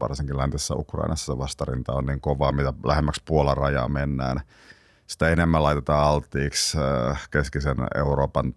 [0.00, 4.40] varsinkin läntisessä Ukrainassa vastarinta on niin kova, mitä lähemmäksi Puolan rajaa mennään,
[5.06, 6.78] sitä enemmän laitetaan alttiiksi
[7.30, 8.54] keskisen Euroopan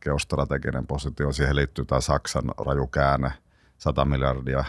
[0.00, 1.32] geostrateginen positio.
[1.32, 3.32] Siihen liittyy tämä Saksan raju käänne,
[3.78, 4.64] 100 miljardia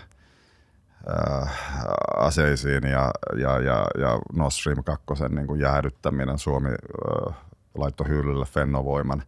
[1.10, 1.58] äh,
[2.16, 6.40] aseisiin ja, ja, ja, ja Nord Stream 2 niin kuin jäädyttäminen.
[6.40, 6.70] Suomi
[7.76, 9.24] laittoi hyllylle Fennovoiman.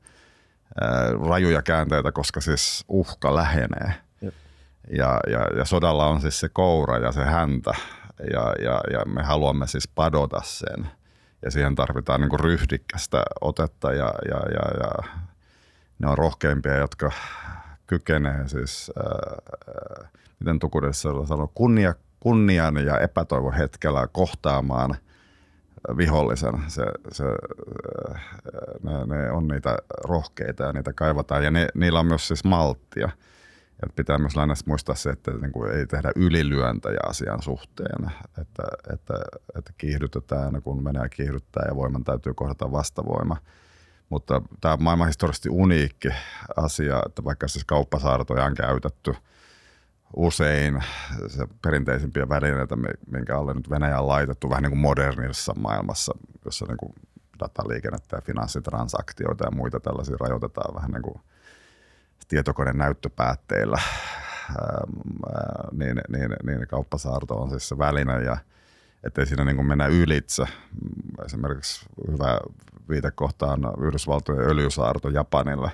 [1.29, 3.93] Rajuja käänteitä, koska siis uhka lähenee.
[4.97, 7.71] Ja, ja, ja sodalla on siis se koura ja se häntä
[8.33, 10.87] ja, ja, ja me haluamme siis padota sen–
[11.43, 15.19] ja siihen tarvitaan niin ryhdikkästä otetta ja, ja, ja, ja
[15.99, 17.11] ne on rohkeimpia, jotka
[17.87, 20.07] kykenee siis, ää,
[20.43, 24.95] miten Tukudessa sanoo, kunnia, kunnian ja epätoivon hetkellä kohtaamaan
[25.97, 26.53] vihollisen.
[26.67, 27.23] Se, se,
[28.83, 33.09] ne, ne on niitä rohkeita ja niitä kaivataan ja ne, niillä on myös siis malttia–
[33.83, 38.63] että pitää myös aina muistaa se, että niin kuin ei tehdä ylilyöntäjä asian suhteen, että,
[38.93, 39.13] että,
[39.57, 43.37] että kiihdytetään kun menee kiihdyttää ja voiman täytyy kohdata vastavoima.
[44.09, 46.09] Mutta tämä on maailmanhistoriallisesti uniikki
[46.57, 49.15] asia, että vaikka siis kauppasaartoja on käytetty
[50.15, 50.83] usein
[51.27, 52.75] se perinteisimpiä välineitä,
[53.11, 56.13] minkä alle nyt Venäjä on laitettu vähän niin kuin modernissa maailmassa,
[56.45, 56.93] jossa niin kuin
[57.39, 61.21] dataliikennettä ja finanssitransaktioita ja muita tällaisia rajoitetaan vähän niin kuin–
[62.27, 63.77] tietokoneen näyttöpäätteillä,
[65.71, 68.37] niin, niin, niin kauppasaarto on siis se väline ja
[69.03, 70.43] ettei siinä niin kuin mennä ylitse.
[71.25, 72.39] Esimerkiksi hyvä
[72.89, 75.71] viitekohta on Yhdysvaltojen öljysaarto Japanille,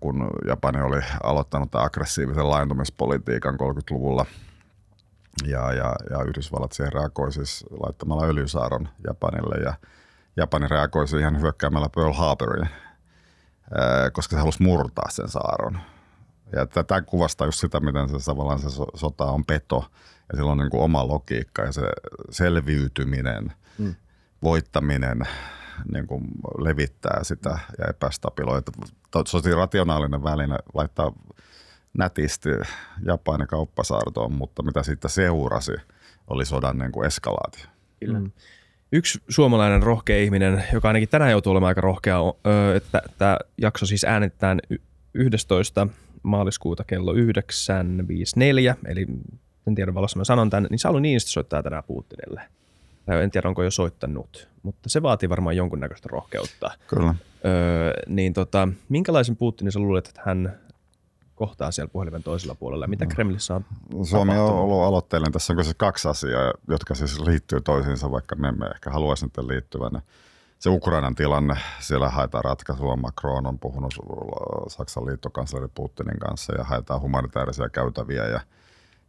[0.00, 4.26] kun Japani oli aloittanut aggressiivisen laajentumispolitiikan 30-luvulla
[5.46, 9.74] ja, ja, ja Yhdysvallat siihen reagoi siis laittamalla öljysaaron Japanille ja
[10.36, 12.68] Japani reagoi siihen hyökkäämällä Pearl Harboriin
[14.12, 15.78] koska se halusi murtaa sen saaron.
[16.52, 19.84] Ja tätä kuvastaa just sitä, miten se, tavallaan se sota on peto
[20.32, 21.82] ja sillä on niin kuin oma logiikka ja se
[22.30, 23.94] selviytyminen, mm.
[24.42, 25.28] voittaminen
[25.92, 26.24] niin kuin
[26.58, 28.62] levittää sitä ja epästabiloi.
[29.26, 31.12] Se on rationaalinen väline laittaa
[31.98, 32.48] nätisti
[33.02, 35.72] Japanin kauppasaartoon, mutta mitä siitä seurasi,
[36.26, 37.64] oli sodan niin kuin eskalaatio.
[38.00, 38.20] Kyllä.
[38.20, 38.30] Mm.
[38.92, 42.18] Yksi suomalainen rohkea ihminen, joka ainakin tänään joutuu olemaan aika rohkea,
[42.74, 44.60] että tämä jakso siis äänitetään
[45.14, 45.88] 11.
[46.22, 47.18] maaliskuuta kello 9.54,
[48.86, 49.06] eli
[49.66, 52.42] en tiedä valossa mä sanon tämän, niin Sauli Niinistö soittaa tänään Putinille.
[53.08, 56.70] En tiedä, onko jo soittanut, mutta se vaatii varmaan jonkunnäköistä rohkeutta.
[56.86, 57.14] Kyllä.
[57.44, 60.60] Öö, niin tota, minkälaisen Putinin sä luulet, että hän
[61.34, 62.86] kohtaa siellä puhelimen toisella puolella.
[62.86, 63.08] Mitä no.
[63.08, 63.64] Kremlissä on
[64.06, 65.32] Suomi on ollut aloitteellinen.
[65.32, 70.02] Tässä on kaksi asiaa, jotka siis liittyy toisiinsa, vaikka me emme ehkä haluaisi niiden liittyvän.
[70.58, 72.96] Se Ukrainan tilanne, siellä haetaan ratkaisua.
[72.96, 73.94] Macron on puhunut
[74.68, 78.40] Saksan liittokansleri Putinin kanssa ja haetaan humanitaarisia käytäviä ja,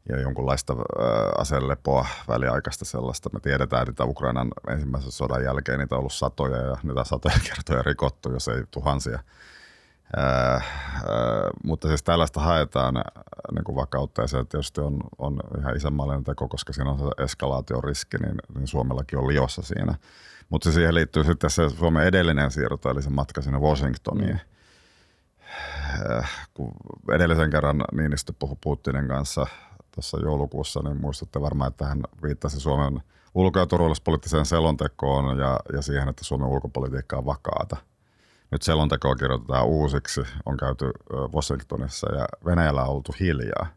[0.10, 0.76] ja jonkunlaista
[1.38, 3.30] aselepoa väliaikaista sellaista.
[3.34, 7.84] Me tiedetään, että Ukrainan ensimmäisen sodan jälkeen niitä on ollut satoja ja niitä satoja kertoja
[7.84, 9.20] rikottu, jos ei tuhansia–
[10.18, 10.62] Ää, ää,
[11.64, 12.94] mutta siis tällaista haetaan
[13.52, 17.24] niin kuin vakautta ja se tietysti on, on ihan isänmaallinen teko, koska siinä on se
[17.24, 19.96] eskalaatioriski, niin, niin Suomellakin on liossa siinä.
[20.50, 24.40] Mutta siihen liittyy sitten se Suomen edellinen siirto, eli se matka sinne Washingtoniin.
[26.10, 26.24] Mm.
[26.54, 26.72] kun
[27.12, 29.48] edellisen kerran Niinistö puhui Putinin kanssa
[29.96, 33.02] tuossa joulukuussa, niin muistutte varmaan, että hän viittasi Suomen
[33.36, 37.78] ulko- ja turvallisuuspoliittiseen selontekoon ja, ja siihen, että Suomen ulkopolitiikka on vakaata–
[38.52, 40.92] nyt selontekoa kirjoitetaan uusiksi, on käyty
[41.34, 43.68] Washingtonissa ja Venäjällä on oltu hiljaa.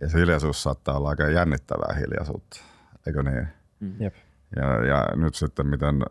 [0.00, 2.60] Ja se hiljaisuus saattaa olla aika jännittävää hiljaisuutta,
[3.06, 3.48] eikö niin?
[3.80, 3.94] Mm.
[4.00, 4.14] Jep.
[4.56, 6.02] Ja, ja nyt sitten miten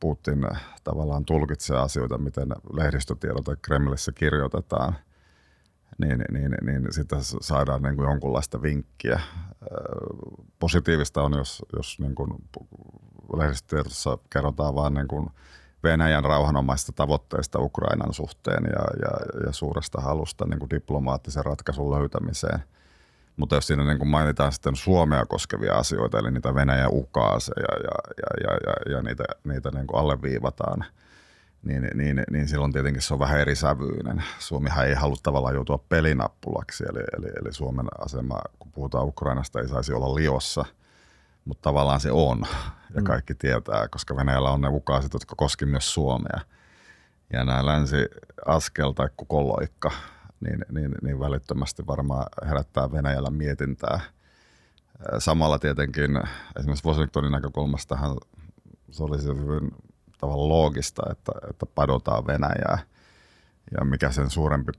[0.00, 0.46] Putin
[0.84, 4.96] tavallaan tulkitsee asioita, miten lehdistötiedot Kremlissä kirjoitetaan,
[5.98, 9.20] niin, niin, niin sitten saadaan niin kuin jonkunlaista vinkkiä.
[10.58, 12.30] Positiivista on, jos, jos niin kuin
[13.36, 15.30] lehdistötiedossa kerrotaan vaan niin kuin
[15.84, 22.60] Venäjän rauhanomaisista tavoitteista Ukrainan suhteen ja, ja, ja suuresta halusta niin kuin diplomaattisen ratkaisun löytämiseen.
[23.36, 27.94] Mutta jos siinä niin kuin mainitaan sitten Suomea koskevia asioita, eli niitä Venäjän ukaaseja ja,
[28.18, 30.84] ja, ja, ja, ja niitä, niitä niin kuin alleviivataan,
[31.64, 34.24] niin, niin, niin silloin tietenkin se on vähän eri sävyinen.
[34.38, 39.68] Suomihan ei halua tavallaan joutua pelinappulaksi, eli, eli, eli Suomen asema, kun puhutaan Ukrainasta, ei
[39.68, 40.64] saisi olla liossa–
[41.44, 42.42] mutta tavallaan se on
[42.94, 43.04] ja mm.
[43.04, 46.40] kaikki tietää, koska Venäjällä on ne ukaasit, jotka koski myös Suomea.
[47.32, 49.90] Ja nämä länsi-askel tai kukoloikka,
[50.40, 54.00] niin, niin, niin välittömästi varmaan herättää Venäjällä mietintää.
[55.18, 56.20] Samalla tietenkin
[56.58, 58.16] esimerkiksi Washingtonin näkökulmastahan
[58.90, 59.70] se olisi hyvin
[60.18, 62.78] tavallaan loogista, että, että padotaan Venäjää.
[63.78, 64.72] Ja mikä sen suurempi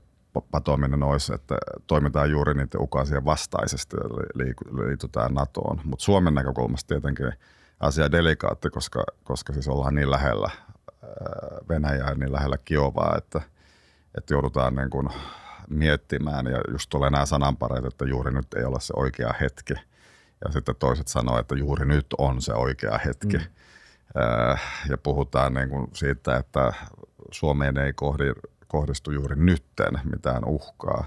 [0.50, 3.96] patoaminen olisi, että toimitaan juuri niiden ukaisien vastaisesti,
[4.34, 4.52] eli
[4.86, 5.80] liitytään NATOon.
[5.84, 7.32] Mutta Suomen näkökulmasta tietenkin
[7.80, 10.50] asia delikaatti, koska, koska siis ollaan niin lähellä
[11.68, 13.40] Venäjää, niin lähellä Kiovaa, että,
[14.18, 15.08] että joudutaan niin kuin
[15.68, 19.74] miettimään ja just tulee nämä sananpareet, että juuri nyt ei ole se oikea hetki.
[20.44, 23.36] Ja sitten toiset sanoo, että juuri nyt on se oikea hetki.
[23.36, 23.44] Mm.
[24.88, 26.72] Ja puhutaan niin kuin siitä, että
[27.30, 28.24] Suomeen ei kohdi,
[28.68, 31.06] kohdistu juuri nytten mitään uhkaa.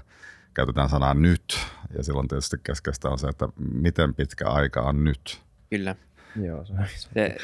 [0.54, 1.58] Käytetään sanaa nyt
[1.96, 5.42] ja silloin tietysti keskeistä on se, että miten pitkä aika on nyt.
[5.70, 5.96] Kyllä.
[6.42, 6.74] Joo, se,
[7.14, 7.36] se,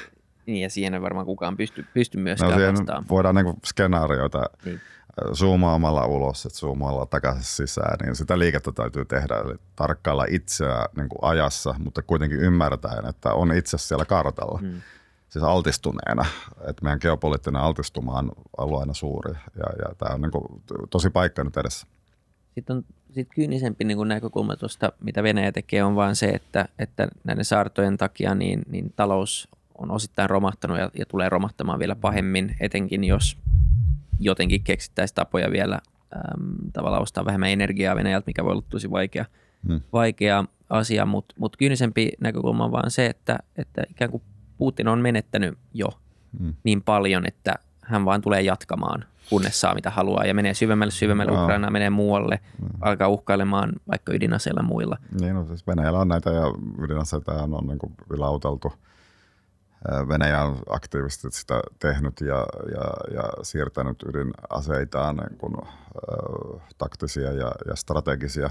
[0.47, 3.05] niin ja siihen ei varmaan kukaan pysty, pysty myöskään no, vastaan.
[3.09, 4.81] Voidaan niin skenaarioita niin.
[5.33, 9.37] zoomaamalla ulos, että zoomaamalla takaisin sisään, niin sitä liikettä täytyy tehdä.
[9.37, 14.59] Eli tarkkailla itseä niin kuin ajassa, mutta kuitenkin ymmärtäen, että on itse siellä kartalla.
[14.59, 14.81] Hmm
[15.29, 16.25] siis altistuneena,
[16.69, 21.11] että meidän geopoliittinen altistuma on ollut aina suuri ja, ja tämä on niin kuin tosi
[21.11, 21.87] paikka nyt edessä.
[22.55, 22.85] Sitten on
[23.15, 27.45] sit kyynisempi niin kuin näkökulma tuosta, mitä Venäjä tekee, on vaan se, että, että näiden
[27.45, 33.05] saartojen takia niin, niin talous on osittain romahtanut ja, ja tulee romahtamaan vielä pahemmin, etenkin
[33.05, 33.39] jos
[34.21, 35.81] jotenkin keksittäisiin tapoja vielä
[36.17, 39.25] äm, tavallaan ostaa vähemmän energiaa Venäjältä, mikä voi olla tosi vaikea,
[39.69, 39.81] hmm.
[39.93, 44.23] vaikea asia, mutta mut kyynisempi näkökulma on vaan se, että, että ikään kuin
[44.59, 45.89] Putin on menettänyt jo
[46.39, 46.55] hmm.
[46.65, 51.33] niin paljon, että hän vaan tulee jatkamaan, kunnes saa mitä haluaa ja menee syvemmälle syvemmälle
[51.33, 51.43] no.
[51.43, 52.69] Ukrainaan, menee muualle, hmm.
[52.81, 54.97] alkaa uhkailemaan vaikka ydinaseilla muilla.
[55.21, 56.43] Niin, no siis Venäjällä on näitä ja
[56.79, 58.73] ydinaseita on niin kuin vilauteltu.
[60.09, 67.53] Venäjä on aktiivisesti sitä tehnyt ja, ja, ja siirtänyt ydinaseitaan niin kuin, äh, taktisia ja,
[67.69, 68.51] ja strategisia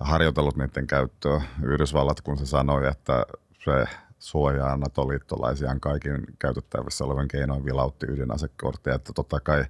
[0.00, 1.42] harjoitellut niiden käyttöä.
[1.62, 3.26] Yhdysvallat, kun se sanoi, että
[3.64, 3.84] se
[4.24, 9.64] suojaa NATO-liittolaisiaan kaikin käytettävissä olevan keinoin vilautti ydinasekorttia, että totta kai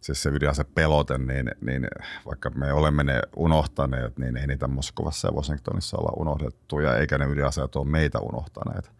[0.00, 1.88] siis se ydinasepelote, niin, niin
[2.26, 7.18] vaikka me olemme ne unohtaneet, niin ei niitä Moskovassa ja Washingtonissa olla unohdettu, ja eikä
[7.18, 8.92] ne ydinaseet ole meitä unohtaneet.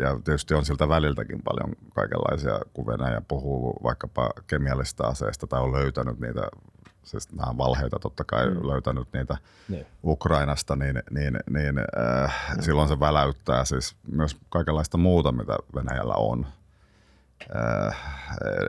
[0.00, 5.72] Ja tietysti on siltä väliltäkin paljon kaikenlaisia, kun Venäjä puhuu vaikkapa kemiallista aseista tai on
[5.72, 6.48] löytänyt niitä
[7.06, 8.68] siis nämä valheita totta kai mm.
[8.68, 9.36] löytänyt niitä
[9.68, 9.86] niin.
[10.04, 12.62] Ukrainasta, niin, niin, niin äh, mm.
[12.62, 16.46] silloin se väläyttää siis myös kaikenlaista muuta, mitä Venäjällä on.
[17.56, 17.96] Äh,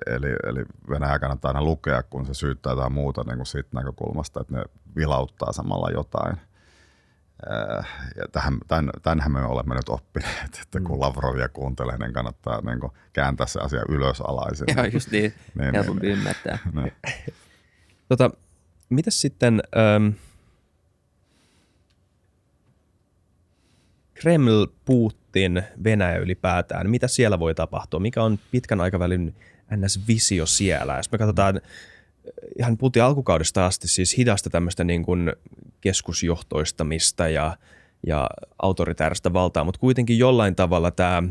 [0.06, 4.42] eli, eli Venäjä kannattaa aina lukea, kun se syyttää jotain muuta niin kuin siitä näkökulmasta,
[4.42, 4.64] että ne
[4.96, 6.38] vilauttaa samalla jotain.
[7.52, 11.02] Äh, ja tähän, tämän, tämänhän me olemme nyt oppineet, että kun mm.
[11.02, 14.68] Lavrovia kuuntelee, niin kannattaa niin kuin kääntää se asia ylösalaisin.
[14.76, 15.34] Joo, just niin.
[15.60, 16.58] niin Helpompi niin, ymmärtää.
[16.74, 16.94] Niin.
[18.08, 18.32] Tota,
[18.90, 20.10] mitäs sitten ähm,
[24.14, 28.00] Kreml, Putin, Venäjä ylipäätään, mitä siellä voi tapahtua?
[28.00, 29.36] Mikä on pitkän aikavälin
[29.76, 30.98] NS-visio siellä?
[30.98, 31.62] Jos me katsotaan äh,
[32.60, 35.34] ihan puhuttiin alkukaudesta asti siis hidasta tämmöistä niin kuin
[35.82, 37.58] keskusjohtoistamista ja,
[38.08, 38.30] ja
[38.62, 41.24] autoritääristä valtaa, mutta kuitenkin jollain tavalla tämä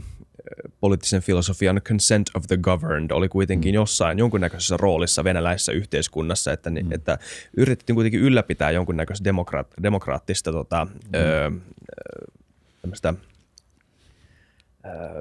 [0.80, 3.74] poliittisen filosofian consent of the governed oli kuitenkin mm.
[3.74, 6.92] jossain jonkunnäköisessä roolissa venäläisessä yhteiskunnassa, että, mm.
[6.92, 7.18] että
[7.56, 10.90] yritettiin kuitenkin ylläpitää jonkunnäköistä demokraat, demokraattista tota, mm.
[11.14, 11.50] ö,
[12.82, 13.14] tämmöistä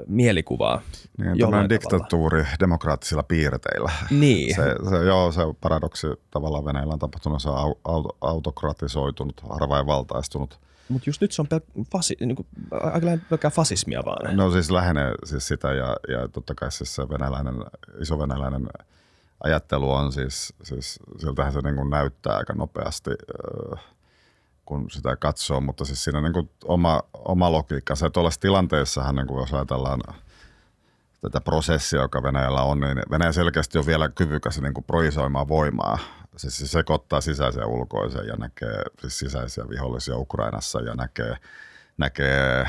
[0.07, 0.81] mielikuvaa.
[1.17, 2.57] Niin, tämmöinen diktatuuri tavalla.
[2.59, 3.91] demokraattisilla piirteillä.
[4.09, 4.55] Niin.
[4.55, 7.75] Se, se, joo, se paradoksi tavallaan Venäjällä on tapahtunut, se on
[8.21, 14.37] autokratisoitunut, harvainvaltaistunut– mutta just nyt se on pel- fasi, niin kuin, aika pelkkää fasismia vaan.
[14.37, 17.55] No siis lähenee siis sitä ja, ja totta kai siis se venäläinen,
[18.01, 18.67] iso venäläinen
[19.43, 23.11] ajattelu on siis, siis siltähän se niin kuin näyttää aika nopeasti,
[24.65, 27.95] kun sitä katsoo, mutta siis siinä on niin kuin oma, oma logiikka.
[27.95, 30.01] Se tuollaisessa tilanteessahan, niin kuin jos ajatellaan
[31.21, 35.97] tätä prosessia, joka Venäjällä on, niin Venäjä selkeästi on vielä kyvykäs niin projisoimaan voimaa
[36.37, 41.37] siis se sekoittaa sisäisen ja ulkoisen ja näkee siis sisäisiä vihollisia Ukrainassa ja näkee,
[41.97, 42.65] näkee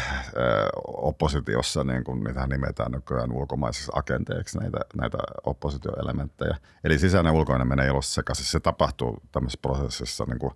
[0.87, 6.57] oppositiossa, niin kuin niitä nimetään nykyään ulkomaisiksi agenteiksi näitä, näitä oppositioelementtejä.
[6.85, 8.45] Eli sisäinen ja ulkoinen menee ilossa sekaisin.
[8.45, 10.53] Se tapahtuu tämmöisessä prosessissa niin kuin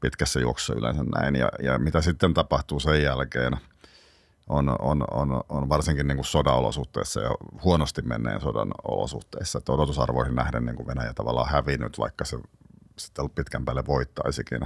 [0.00, 1.36] pitkässä juoksussa yleensä näin.
[1.36, 3.52] Ja, ja mitä sitten tapahtuu sen jälkeen–
[4.50, 7.30] on, on, on, on varsinkin niin kuin sodan olosuhteissa ja
[7.64, 9.58] huonosti menneen sodan olosuhteissa.
[9.58, 12.38] Että odotusarvoihin nähden niin kuin Venäjä tavallaan hävinnyt, vaikka se
[12.98, 14.60] sitten pitkän päälle voittaisikin.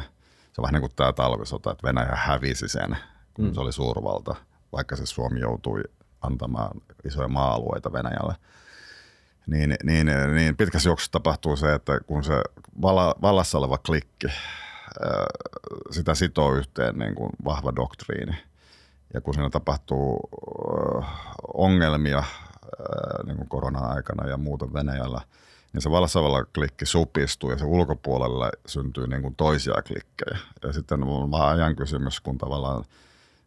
[0.53, 2.97] Se on vähän niin kuin tämä talvisota, että Venäjä hävisi sen,
[3.35, 3.55] kun mm.
[3.55, 4.35] se oli suurvalta,
[4.72, 5.82] vaikka se Suomi joutui
[6.20, 8.35] antamaan isoja maa-alueita Venäjälle.
[9.47, 12.43] Niin, niin, niin pitkässä juoksussa tapahtuu se, että kun se
[13.22, 14.26] vallassa oleva klikki,
[15.91, 18.37] sitä sitoo yhteen niin kuin vahva doktriini–
[19.15, 20.21] ja kun siinä tapahtuu
[21.55, 22.25] ongelmia
[23.27, 25.21] niin kuin koronan aikana ja muuten Venäjällä,
[25.73, 30.39] niin se vallassa oleva klikki supistuu ja se ulkopuolella syntyy niin kuin toisia klikkejä.
[30.62, 32.85] Ja sitten on vaan ajan kysymys, kun tavallaan,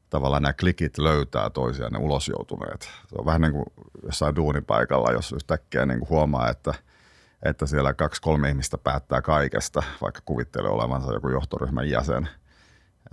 [0.09, 2.82] tavallaan nämä klikit löytää toisiaan, ne ulosjoutuneet.
[2.82, 3.65] Se on vähän niin kuin
[4.03, 6.74] jossain duunipaikalla, jos yhtäkkiä niin kuin huomaa, että,
[7.43, 12.30] että siellä kaksi kolme ihmistä päättää kaikesta, vaikka kuvittelee olevansa joku johtoryhmän jäsen,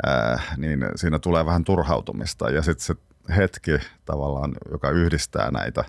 [0.06, 2.50] ää, niin siinä tulee vähän turhautumista.
[2.50, 2.94] Ja sitten se
[3.36, 3.70] hetki
[4.04, 5.84] tavallaan, joka yhdistää näitä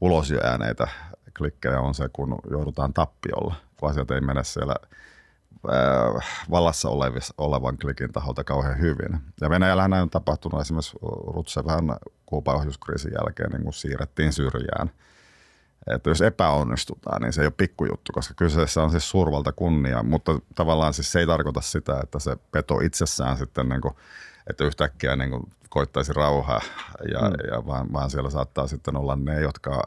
[0.00, 0.88] ulosjääneitä
[1.38, 4.74] klikkejä on se, kun joudutaan tappiolla, kun asiat ei mene siellä
[6.50, 9.20] vallassa olevis, olevan klikin taholta kauhean hyvin.
[9.40, 11.96] Ja Venäjällähän on tapahtunut esimerkiksi Rutsevän
[12.26, 14.90] Kuuban ohjuskriisin jälkeen, niin kun siirrettiin syrjään.
[15.86, 20.38] Että jos epäonnistutaan, niin se ei ole pikkujuttu, koska kyseessä on siis suurvalta kunnia, mutta
[20.54, 23.94] tavallaan siis se ei tarkoita sitä, että se peto itsessään sitten, niin kuin,
[24.50, 26.60] että yhtäkkiä niin kuin koittaisi rauhaa,
[27.12, 27.54] ja, mm.
[27.54, 29.82] ja vaan, vaan siellä saattaa sitten olla ne, jotka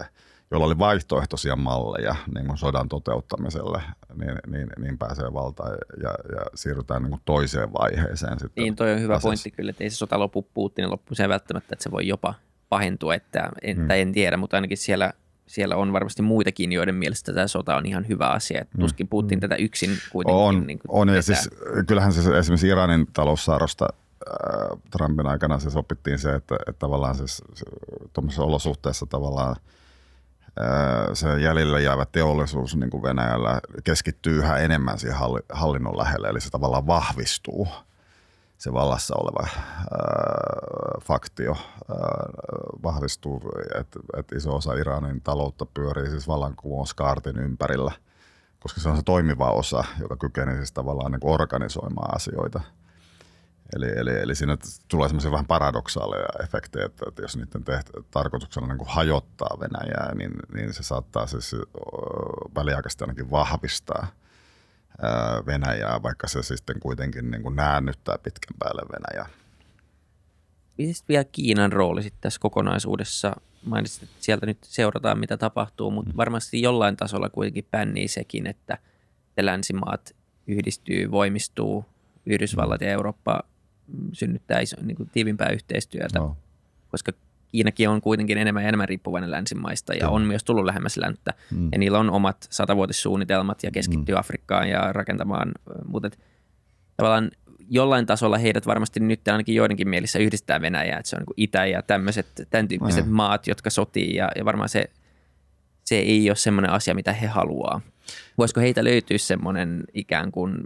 [0.00, 0.10] äh,
[0.50, 3.82] jolla oli vaihtoehtoisia malleja niin kuin sodan toteuttamiselle,
[4.14, 5.70] niin, niin, niin pääsee valtaan
[6.02, 8.38] ja, ja siirrytään niin kuin toiseen vaiheeseen.
[8.38, 9.28] Sitten niin, toi on hyvä asiassa.
[9.28, 12.34] pointti kyllä, että ei se sota lopu Putinin loppuun välttämättä, että se voi jopa
[12.68, 13.90] pahentua, että en, hmm.
[13.90, 15.12] en tiedä, mutta ainakin siellä,
[15.48, 18.64] siellä on varmasti muitakin, joiden mielestä tämä sota on ihan hyvä asia.
[18.74, 18.80] Hmm.
[18.80, 19.40] tuskin Putin hmm.
[19.40, 21.50] tätä yksin kuitenkin On, niin kuin on ja siis
[21.86, 27.42] kyllähän se esimerkiksi Iranin taloussaarosta äh, Trumpin aikana se sopittiin se, että, että tavallaan siis
[28.12, 29.56] tuommoisessa olosuhteessa tavallaan–
[31.14, 35.18] se jäljellä jäävä teollisuus niin kuin Venäjällä keskittyy yhä enemmän siihen
[35.52, 37.68] hallinnon lähelle, eli se tavallaan vahvistuu
[38.58, 39.54] se vallassa oleva äh,
[41.02, 41.58] faktio äh,
[42.82, 43.42] vahvistuu,
[43.80, 47.92] että et iso osa Iranin taloutta pyörii siis vallankumouskaartin ympärillä,
[48.60, 52.60] koska se on se toimiva osa, joka kykenee siis tavallaan niin organisoimaan asioita–
[53.76, 54.56] Eli, eli, eli siinä
[54.88, 60.14] tulee semmoisia vähän paradoksaaleja efektejä, että, että jos niiden teht, tarkoituksena niin kuin hajottaa Venäjää,
[60.14, 61.56] niin, niin se saattaa siis
[62.54, 64.06] väliaikaisesti ainakin vahvistaa
[65.46, 69.28] Venäjää, vaikka se sitten kuitenkin niin kuin näännyttää pitkän päälle Venäjää.
[70.78, 73.36] Miten vielä Kiinan rooli sitten tässä kokonaisuudessa?
[73.64, 76.16] Mainitsit, että sieltä nyt seurataan, mitä tapahtuu, mutta mm.
[76.16, 78.78] varmasti jollain tasolla kuitenkin pännii sekin, että
[79.40, 81.84] länsimaat yhdistyy, voimistuu,
[82.26, 83.40] Yhdysvallat ja Eurooppa
[84.12, 86.36] synnyttää iso, niin kuin tiivimpää yhteistyötä, no.
[86.88, 87.12] koska
[87.48, 91.34] Kiinakin on kuitenkin enemmän ja enemmän riippuvainen länsimaista ja on myös tullut lähemmäs länttä.
[91.50, 91.68] Mm.
[91.72, 94.18] Ja niillä on omat satavuotissuunnitelmat ja keskittyy mm.
[94.18, 95.52] Afrikkaan ja rakentamaan,
[95.86, 96.10] mutta
[96.96, 97.30] tavallaan
[97.70, 101.66] jollain tasolla heidät varmasti nyt ainakin joidenkin mielissä yhdistää Venäjää, että se on niin Itä
[101.66, 103.12] ja tämmöiset, tämän tyyppiset mm.
[103.12, 104.90] maat, jotka sotii ja, ja varmaan se,
[105.84, 107.80] se ei ole semmoinen asia, mitä he haluaa.
[108.38, 110.56] Voisiko heitä löytyä semmoinen ikään kuin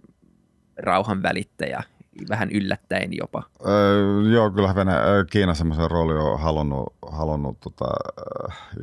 [0.77, 1.83] rauhan välittäjä,
[2.29, 3.43] vähän yllättäen jopa.
[3.67, 4.95] Öö, joo, kyllä Venä,
[5.31, 7.85] Kiina semmoisen rooli on halunnut, halunnut tota,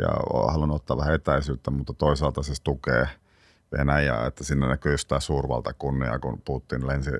[0.01, 3.07] ja on halunnut ottaa vähän etäisyyttä, mutta toisaalta siis tukee
[3.77, 7.11] Venäjää, että sinne näkyy just tämä suurvaltakunnia, kun Putin lensi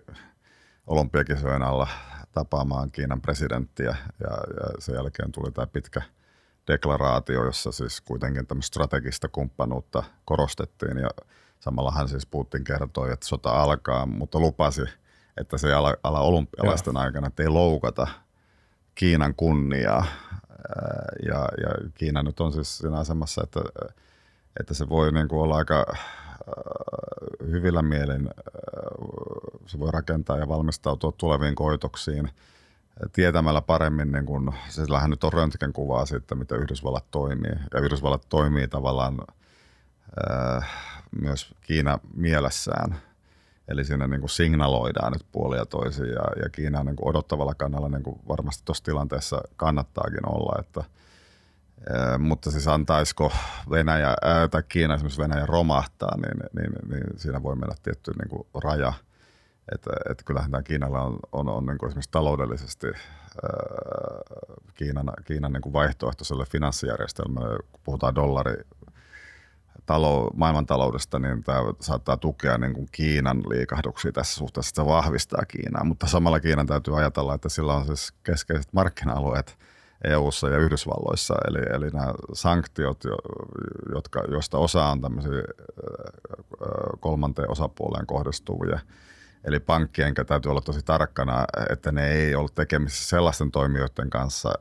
[0.88, 1.88] olympiakisojen alla
[2.32, 6.02] tapaamaan Kiinan presidenttiä ja, ja sen jälkeen tuli tämä pitkä
[6.68, 11.10] deklaraatio, jossa siis kuitenkin tämmöistä strategista kumppanuutta korostettiin ja
[11.60, 14.84] samalla hän siis Putin kertoi, että sota alkaa, mutta lupasi–
[15.40, 17.04] että se ala, ala olympialaisten Joo.
[17.04, 18.08] aikana, että ei loukata
[18.96, 20.06] Kiinan kunniaa.
[21.26, 23.60] Ja, ja Kiina nyt on siis siinä asemassa, että,
[24.60, 25.86] että se voi niin kuin olla aika
[27.50, 28.30] hyvillä mielin,
[29.66, 32.30] se voi rakentaa ja valmistautua tuleviin koitoksiin
[33.14, 37.54] tietämällä paremmin, niin kun, sillähän nyt on röntgenkuvaa siitä, miten Yhdysvallat toimii.
[37.74, 39.18] Ja Yhdysvallat toimii tavallaan
[40.32, 40.70] äh,
[41.22, 42.96] myös Kiina mielessään–
[43.70, 47.56] Eli siinä niin kuin signaloidaan nyt puolia toisiin ja, ja Kiina on niin kuin odottavalla
[47.56, 50.60] kannalla niin kuin varmasti tuossa tilanteessa kannattaakin olla.
[50.60, 50.84] Että,
[52.20, 53.32] mutta siis antaisiko
[53.70, 58.30] Venäjä, ää, tai Kiina esimerkiksi Venäjä romahtaa, niin, niin, niin siinä voi mennä tietty niin
[58.30, 58.94] kuin raja.
[59.74, 62.94] Että, että kyllähän tämä Kiinalla on, on, on niin kuin esimerkiksi taloudellisesti ää,
[64.74, 68.56] Kiinan, Kiinan niin kuin vaihtoehtoiselle finanssijärjestelmälle, kun puhutaan dollari
[69.90, 75.46] talou, maailmantaloudesta, niin tämä saattaa tukea niin kuin Kiinan liikahduksia tässä suhteessa, että se vahvistaa
[75.46, 79.58] Kiinaa, mutta samalla Kiinan täytyy ajatella, että sillä on siis keskeiset markkina-alueet
[80.04, 83.04] EU-ssa ja Yhdysvalloissa, eli, eli nämä sanktiot,
[83.94, 85.44] jotka, joista osa on tämmöisiä
[87.00, 88.80] kolmanteen osapuoleen kohdistuvia,
[89.44, 94.54] Eli pankkien täytyy olla tosi tarkkana, että ne ei ole tekemisissä sellaisten toimijoiden kanssa,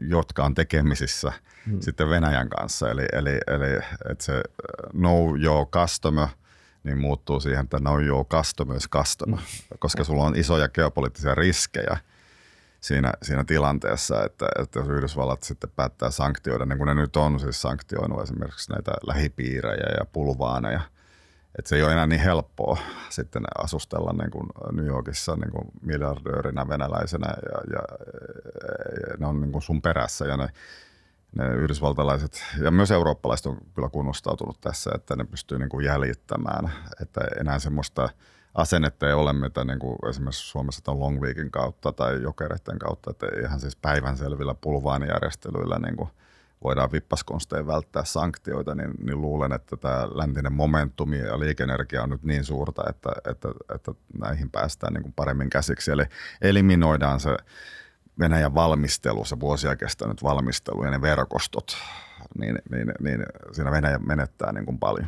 [0.00, 1.32] jotka on tekemisissä
[1.66, 1.80] hmm.
[1.80, 2.90] sitten Venäjän kanssa.
[2.90, 3.76] Eli, eli, eli
[4.10, 4.42] että se
[4.90, 6.28] know your customer
[6.84, 9.78] niin muuttuu siihen, että know your customer is customer, hmm.
[9.78, 11.96] koska sulla on isoja geopoliittisia riskejä
[12.80, 17.40] siinä, siinä tilanteessa, että, että jos Yhdysvallat sitten päättää sanktioida, niin kuin ne nyt on
[17.40, 20.80] siis sanktioinut esimerkiksi näitä lähipiirejä ja pulvaaneja,
[21.58, 22.78] että se ei ole enää niin helppoa
[23.08, 27.82] sitten asustella niin kuin New Yorkissa niin kuin miljardöörinä venäläisenä ja, ja,
[29.10, 30.48] ja ne on niin kuin sun perässä ja ne,
[31.36, 36.72] ne yhdysvaltalaiset ja myös eurooppalaiset on kyllä kunnostautunut tässä, että ne pystyy niin kuin jäljittämään,
[37.00, 38.08] että enää semmoista–
[38.56, 43.10] asennetta ei ole, mitä niin kuin esimerkiksi Suomessa on Long Weekin kautta tai jokereiden kautta,
[43.10, 46.10] että ihan siis päivänselvillä pulvaanijärjestelyillä niin kuin
[46.64, 52.22] voidaan vippaskonstein välttää sanktioita, niin, niin luulen, että tämä läntinen momentumi ja liikenergia on nyt
[52.22, 55.90] niin suurta, että, että, että näihin päästään niin kuin paremmin käsiksi.
[55.90, 56.04] Eli
[56.42, 57.36] eliminoidaan se
[58.18, 61.76] Venäjän valmistelu, se vuosia kestänyt valmistelu ja ne verkostot,
[62.38, 65.06] niin, niin, niin siinä Venäjä menettää niin kuin paljon.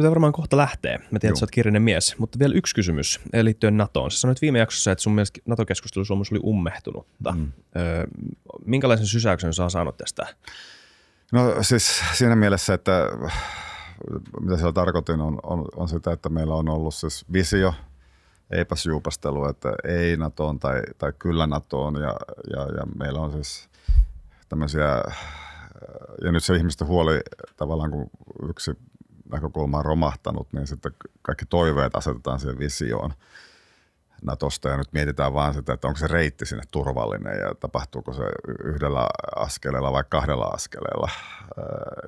[0.00, 0.98] Pitää varmaan kohta lähteä.
[1.10, 2.18] Mä tiedän, että sä oot kirjallinen mies.
[2.18, 4.10] Mutta vielä yksi kysymys liittyen NATOon.
[4.10, 7.06] Sä sanoit viime jaksossa, että sun mielestä NATO-keskustelu Suomessa oli ummehtunut.
[7.34, 7.52] Mm.
[7.76, 8.06] Öö,
[8.64, 10.26] minkälaisen sysäyksen sä saanut tästä?
[11.32, 13.08] No siis siinä mielessä, että
[14.40, 17.74] mitä siellä tarkoitin on, on, on sitä, että meillä on ollut siis visio,
[18.50, 22.16] eipäs juupastelu, että ei NATOon tai, tai kyllä NATOon ja,
[22.52, 23.68] ja, ja meillä on siis
[24.48, 25.02] tämmöisiä
[26.24, 27.20] ja nyt se ihmisten huoli
[27.56, 28.10] tavallaan, kun
[28.48, 28.72] yksi
[29.32, 33.14] näkökulma on romahtanut, niin sitten kaikki toiveet asetetaan siihen visioon
[34.22, 34.68] Natosta.
[34.68, 38.22] Ja nyt mietitään vaan sitä, että onko se reitti sinne turvallinen ja tapahtuuko se
[38.64, 39.06] yhdellä
[39.36, 41.08] askeleella vai kahdella askeleella.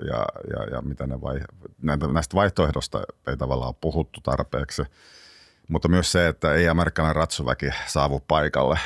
[0.06, 1.40] Ja, ja, ja mitä ne vai,
[2.12, 4.82] näistä vaihtoehdosta ei tavallaan ole puhuttu tarpeeksi.
[5.68, 8.78] Mutta myös se, että ei amerikkalainen ratsuväki saavu paikalle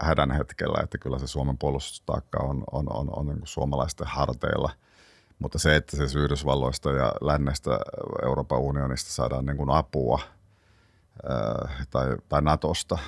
[0.00, 4.70] hädän hetkellä, että kyllä se Suomen puolustustaakka on, on, on, on niin suomalaisten harteilla–
[5.38, 7.78] mutta se, että siis Yhdysvalloista ja lännestä
[8.22, 10.20] Euroopan unionista saadaan niin kuin apua
[11.90, 12.98] tai, tai Natosta,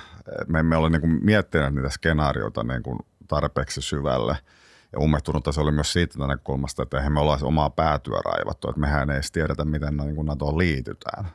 [0.47, 4.37] me emme ole niin kuin miettineet niitä skenaarioita niin kuin tarpeeksi syvälle.
[4.93, 8.81] Ja ummehtunutta se oli myös siitä näkökulmasta, että eihän me olla omaa päätyä raivattu, että
[8.81, 11.27] mehän ei edes tiedetä, miten niin kuin NATOon liitytään.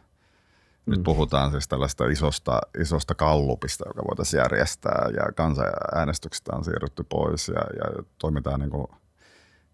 [0.86, 1.04] Nyt mm.
[1.04, 7.54] puhutaan siis tällaista isosta, isosta kallupista, joka voitaisiin järjestää ja kansanäänestyksestä on siirrytty pois ja,
[7.54, 8.86] ja toimitaan niin kuin–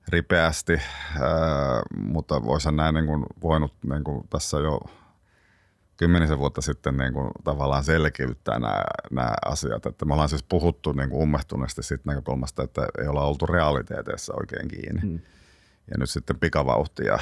[0.08, 4.80] ripeästi, ää, mutta voisin näin niin kuin voinut niin kuin tässä jo
[5.96, 9.86] kymmenisen vuotta sitten niin kuin tavallaan selkiyttää nämä, nämä asiat.
[9.86, 14.34] Että me ollaan siis puhuttu niin kuin ummehtuneesti siitä näkökulmasta, että ei olla oltu realiteeteissa
[14.36, 15.00] oikein kiinni.
[15.00, 15.20] Hmm.
[15.90, 17.18] Ja nyt sitten pikavauhtia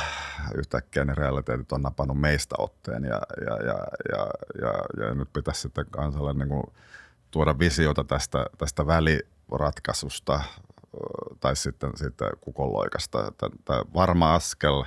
[0.55, 3.79] yhtäkkiä ne realiteetit on napannut meistä otteen ja, ja, ja,
[4.13, 4.27] ja,
[4.61, 6.63] ja, ja nyt pitäisi sitten kansalle niin kuin
[7.31, 10.41] tuoda visiota tästä, tästä väliratkaisusta,
[11.41, 13.33] tai sitten, sitten kukonloikasta.
[13.65, 14.85] Tämä varma askel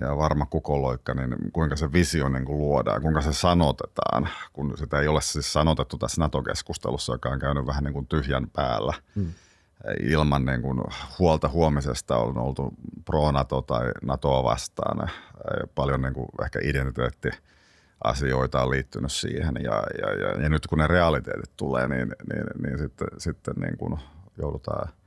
[0.00, 5.00] ja varma kukonloikka, niin kuinka se visio niin kuin luodaan, kuinka se sanotetaan, kun sitä
[5.00, 8.94] ei ole siis sanotettu tässä NATO-keskustelussa, joka on käynyt vähän niin kuin tyhjän päällä.
[9.16, 9.32] Hmm.
[10.00, 10.80] Ilman niin kuin
[11.18, 15.10] huolta huomisesta on oltu pro-NATO tai NATOa vastaan.
[15.74, 17.28] Paljon niin kuin ehkä identiteetti
[18.04, 22.44] asioita on liittynyt siihen ja, ja, ja, ja nyt kun ne realiteetit tulee, niin, niin,
[22.62, 23.98] niin sitten, sitten niin kuin
[24.38, 24.88] joudutaan–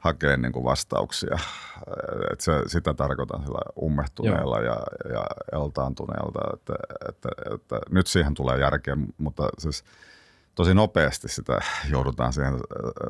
[0.00, 1.38] hakea niin kuin vastauksia.
[2.32, 4.76] Et se, sitä tarkoitan sillä ummehtuneella ja,
[5.12, 6.74] ja eltaantuneelta, että,
[7.08, 9.84] että, että nyt siihen tulee järkeä, mutta siis
[10.54, 11.58] tosi nopeasti sitä
[11.90, 12.54] joudutaan siihen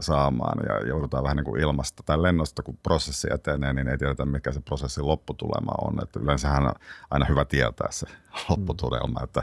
[0.01, 4.27] saamaan ja joudutaan vähän niin kuin ilmasta tai lennosta, kun prosessi etenee, niin ei tiedetä
[4.27, 6.03] mikä se prosessin lopputulema on.
[6.03, 6.75] Että yleensähän on
[7.11, 8.07] aina hyvä tietää se
[8.49, 9.43] lopputulema, että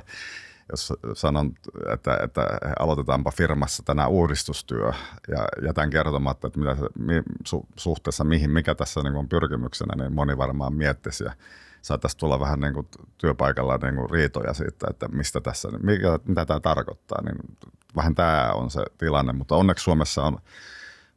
[0.69, 1.53] jos sanon,
[1.93, 2.47] että, että
[2.79, 4.91] aloitetaanpa firmassa tänään uudistustyö
[5.27, 10.13] ja jätän kertomatta, että mitä mi, su, suhteessa mihin, mikä tässä niin on pyrkimyksenä, niin
[10.13, 11.33] moni varmaan miettisi ja
[11.81, 12.87] saataisiin tulla vähän niin kuin
[13.17, 17.37] työpaikalla niin kuin riitoja siitä, että mistä tässä, mikä, mitä tämä tarkoittaa, niin
[17.95, 20.37] vähän tämä on se tilanne, mutta onneksi Suomessa on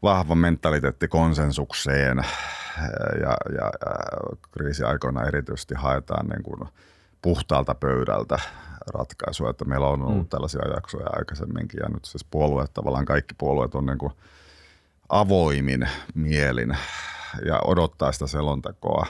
[0.02, 2.24] vahva mentaliteetti konsensukseen ja,
[3.22, 3.70] ja, ja
[4.52, 6.68] kriisiaikoina erityisesti haetaan niin kuin
[7.22, 8.38] puhtaalta pöydältä
[8.94, 10.28] ratkaisua, että meillä on ollut mm.
[10.28, 14.12] tällaisia jaksoja aikaisemminkin ja nyt siis puolueet, tavallaan kaikki puolueet on niin kuin
[15.08, 16.76] avoimin mielin
[17.46, 19.06] ja odottaa sitä selontekoa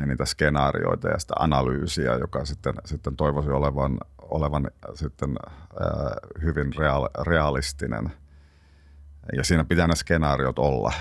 [0.00, 5.36] ja niitä skenaarioita ja sitä analyysiä, joka sitten, sitten toivoisi olevan, olevan sitten
[6.42, 8.12] hyvin real, realistinen.
[9.36, 10.92] Ja siinä pitää ne skenaariot olla,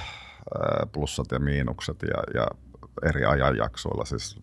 [0.92, 2.48] plussat ja miinukset ja, ja
[3.10, 4.40] eri ajanjaksoilla, siis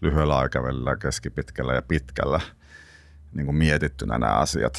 [0.00, 2.40] lyhyellä aikavälillä, keskipitkällä ja pitkällä
[3.32, 4.74] niin kuin mietittynä nämä asiat.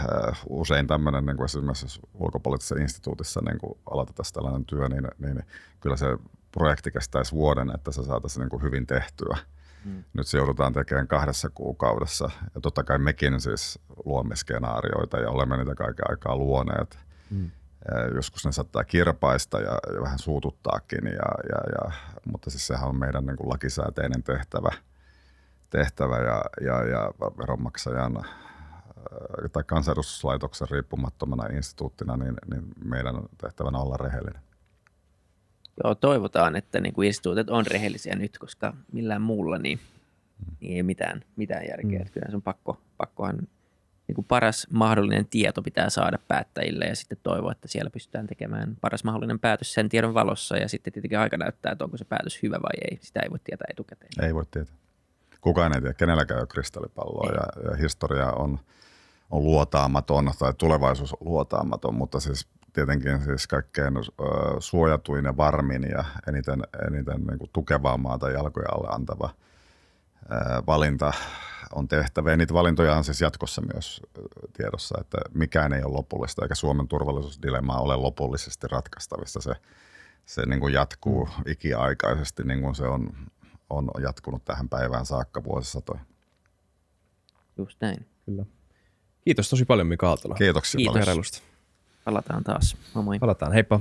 [0.00, 5.42] Äh, usein tämmöinen niin kuin esimerkiksi ulkopoliittisessa instituutissa niin kuin aloitetaan tällainen työ, niin, niin
[5.80, 6.06] kyllä se
[6.52, 9.38] projekti kestäisi vuoden, että se saataisiin niin kuin hyvin tehtyä.
[9.84, 10.04] Mm.
[10.14, 12.30] Nyt se joudutaan tekemään kahdessa kuukaudessa.
[12.54, 16.98] Ja totta kai mekin siis luomme skenaarioita ja olemme niitä kaiken aikaa luoneet.
[17.30, 17.50] Mm.
[18.14, 21.12] Joskus ne saattaa kirpaista ja, ja vähän suututtaakin, ja,
[21.48, 21.92] ja, ja,
[22.24, 24.72] mutta siis sehän on meidän niin kuin lakisääteinen tehtävä,
[25.70, 28.24] tehtävä ja, ja, ja veronmaksajan
[29.52, 34.42] tai kansanedustuslaitoksen riippumattomana instituuttina, niin, niin meidän on tehtävänä olla rehellinen.
[35.84, 39.80] Joo, toivotaan, että niin kuin instituutit on rehellisiä nyt, koska millään muulla niin,
[40.60, 41.98] niin ei mitään, mitään järkeä.
[41.98, 42.10] Mm.
[42.12, 43.48] Kyllä se on pakko, pakkohan
[44.12, 48.76] niin kuin paras mahdollinen tieto pitää saada päättäjille ja sitten toivoa, että siellä pystytään tekemään
[48.80, 52.42] paras mahdollinen päätös sen tiedon valossa ja sitten tietenkin aika näyttää, että onko se päätös
[52.42, 52.98] hyvä vai ei.
[53.00, 54.10] Sitä ei voi tietää etukäteen.
[54.22, 54.74] Ei voi tietää.
[55.40, 58.58] Kukaan ei tiedä, kenelläkään ei ole kristallipalloa ja, ja historia on,
[59.30, 63.94] on luotaamaton tai tulevaisuus on luotaamaton, mutta siis tietenkin siis kaikkein
[64.58, 69.30] suojatuin ja varmin ja eniten, eniten niin kuin tukevaa maata jalkoja alle antava
[70.66, 71.12] valinta
[71.74, 72.30] on tehtävä.
[72.30, 74.00] Ja niitä valintoja on siis jatkossa myös
[74.56, 79.40] tiedossa, että mikään ei ole lopullista, eikä Suomen turvallisuusdilemma ole lopullisesti ratkaistavissa.
[79.40, 79.52] Se,
[80.26, 81.52] se niin kuin jatkuu mm.
[81.52, 83.10] ikiaikaisesti, niin kuin se on,
[83.70, 86.00] on jatkunut tähän päivään saakka vuosisatoja.
[87.56, 88.06] Just näin.
[88.26, 88.44] Kyllä.
[89.24, 90.34] Kiitos tosi paljon Mika Aaltola.
[90.34, 91.06] Kiitoksia Kiitos.
[91.06, 91.24] paljon.
[92.04, 92.76] Palataan taas.
[92.94, 93.18] Moi moi.
[93.18, 93.52] Palataan.
[93.52, 93.80] Heippa.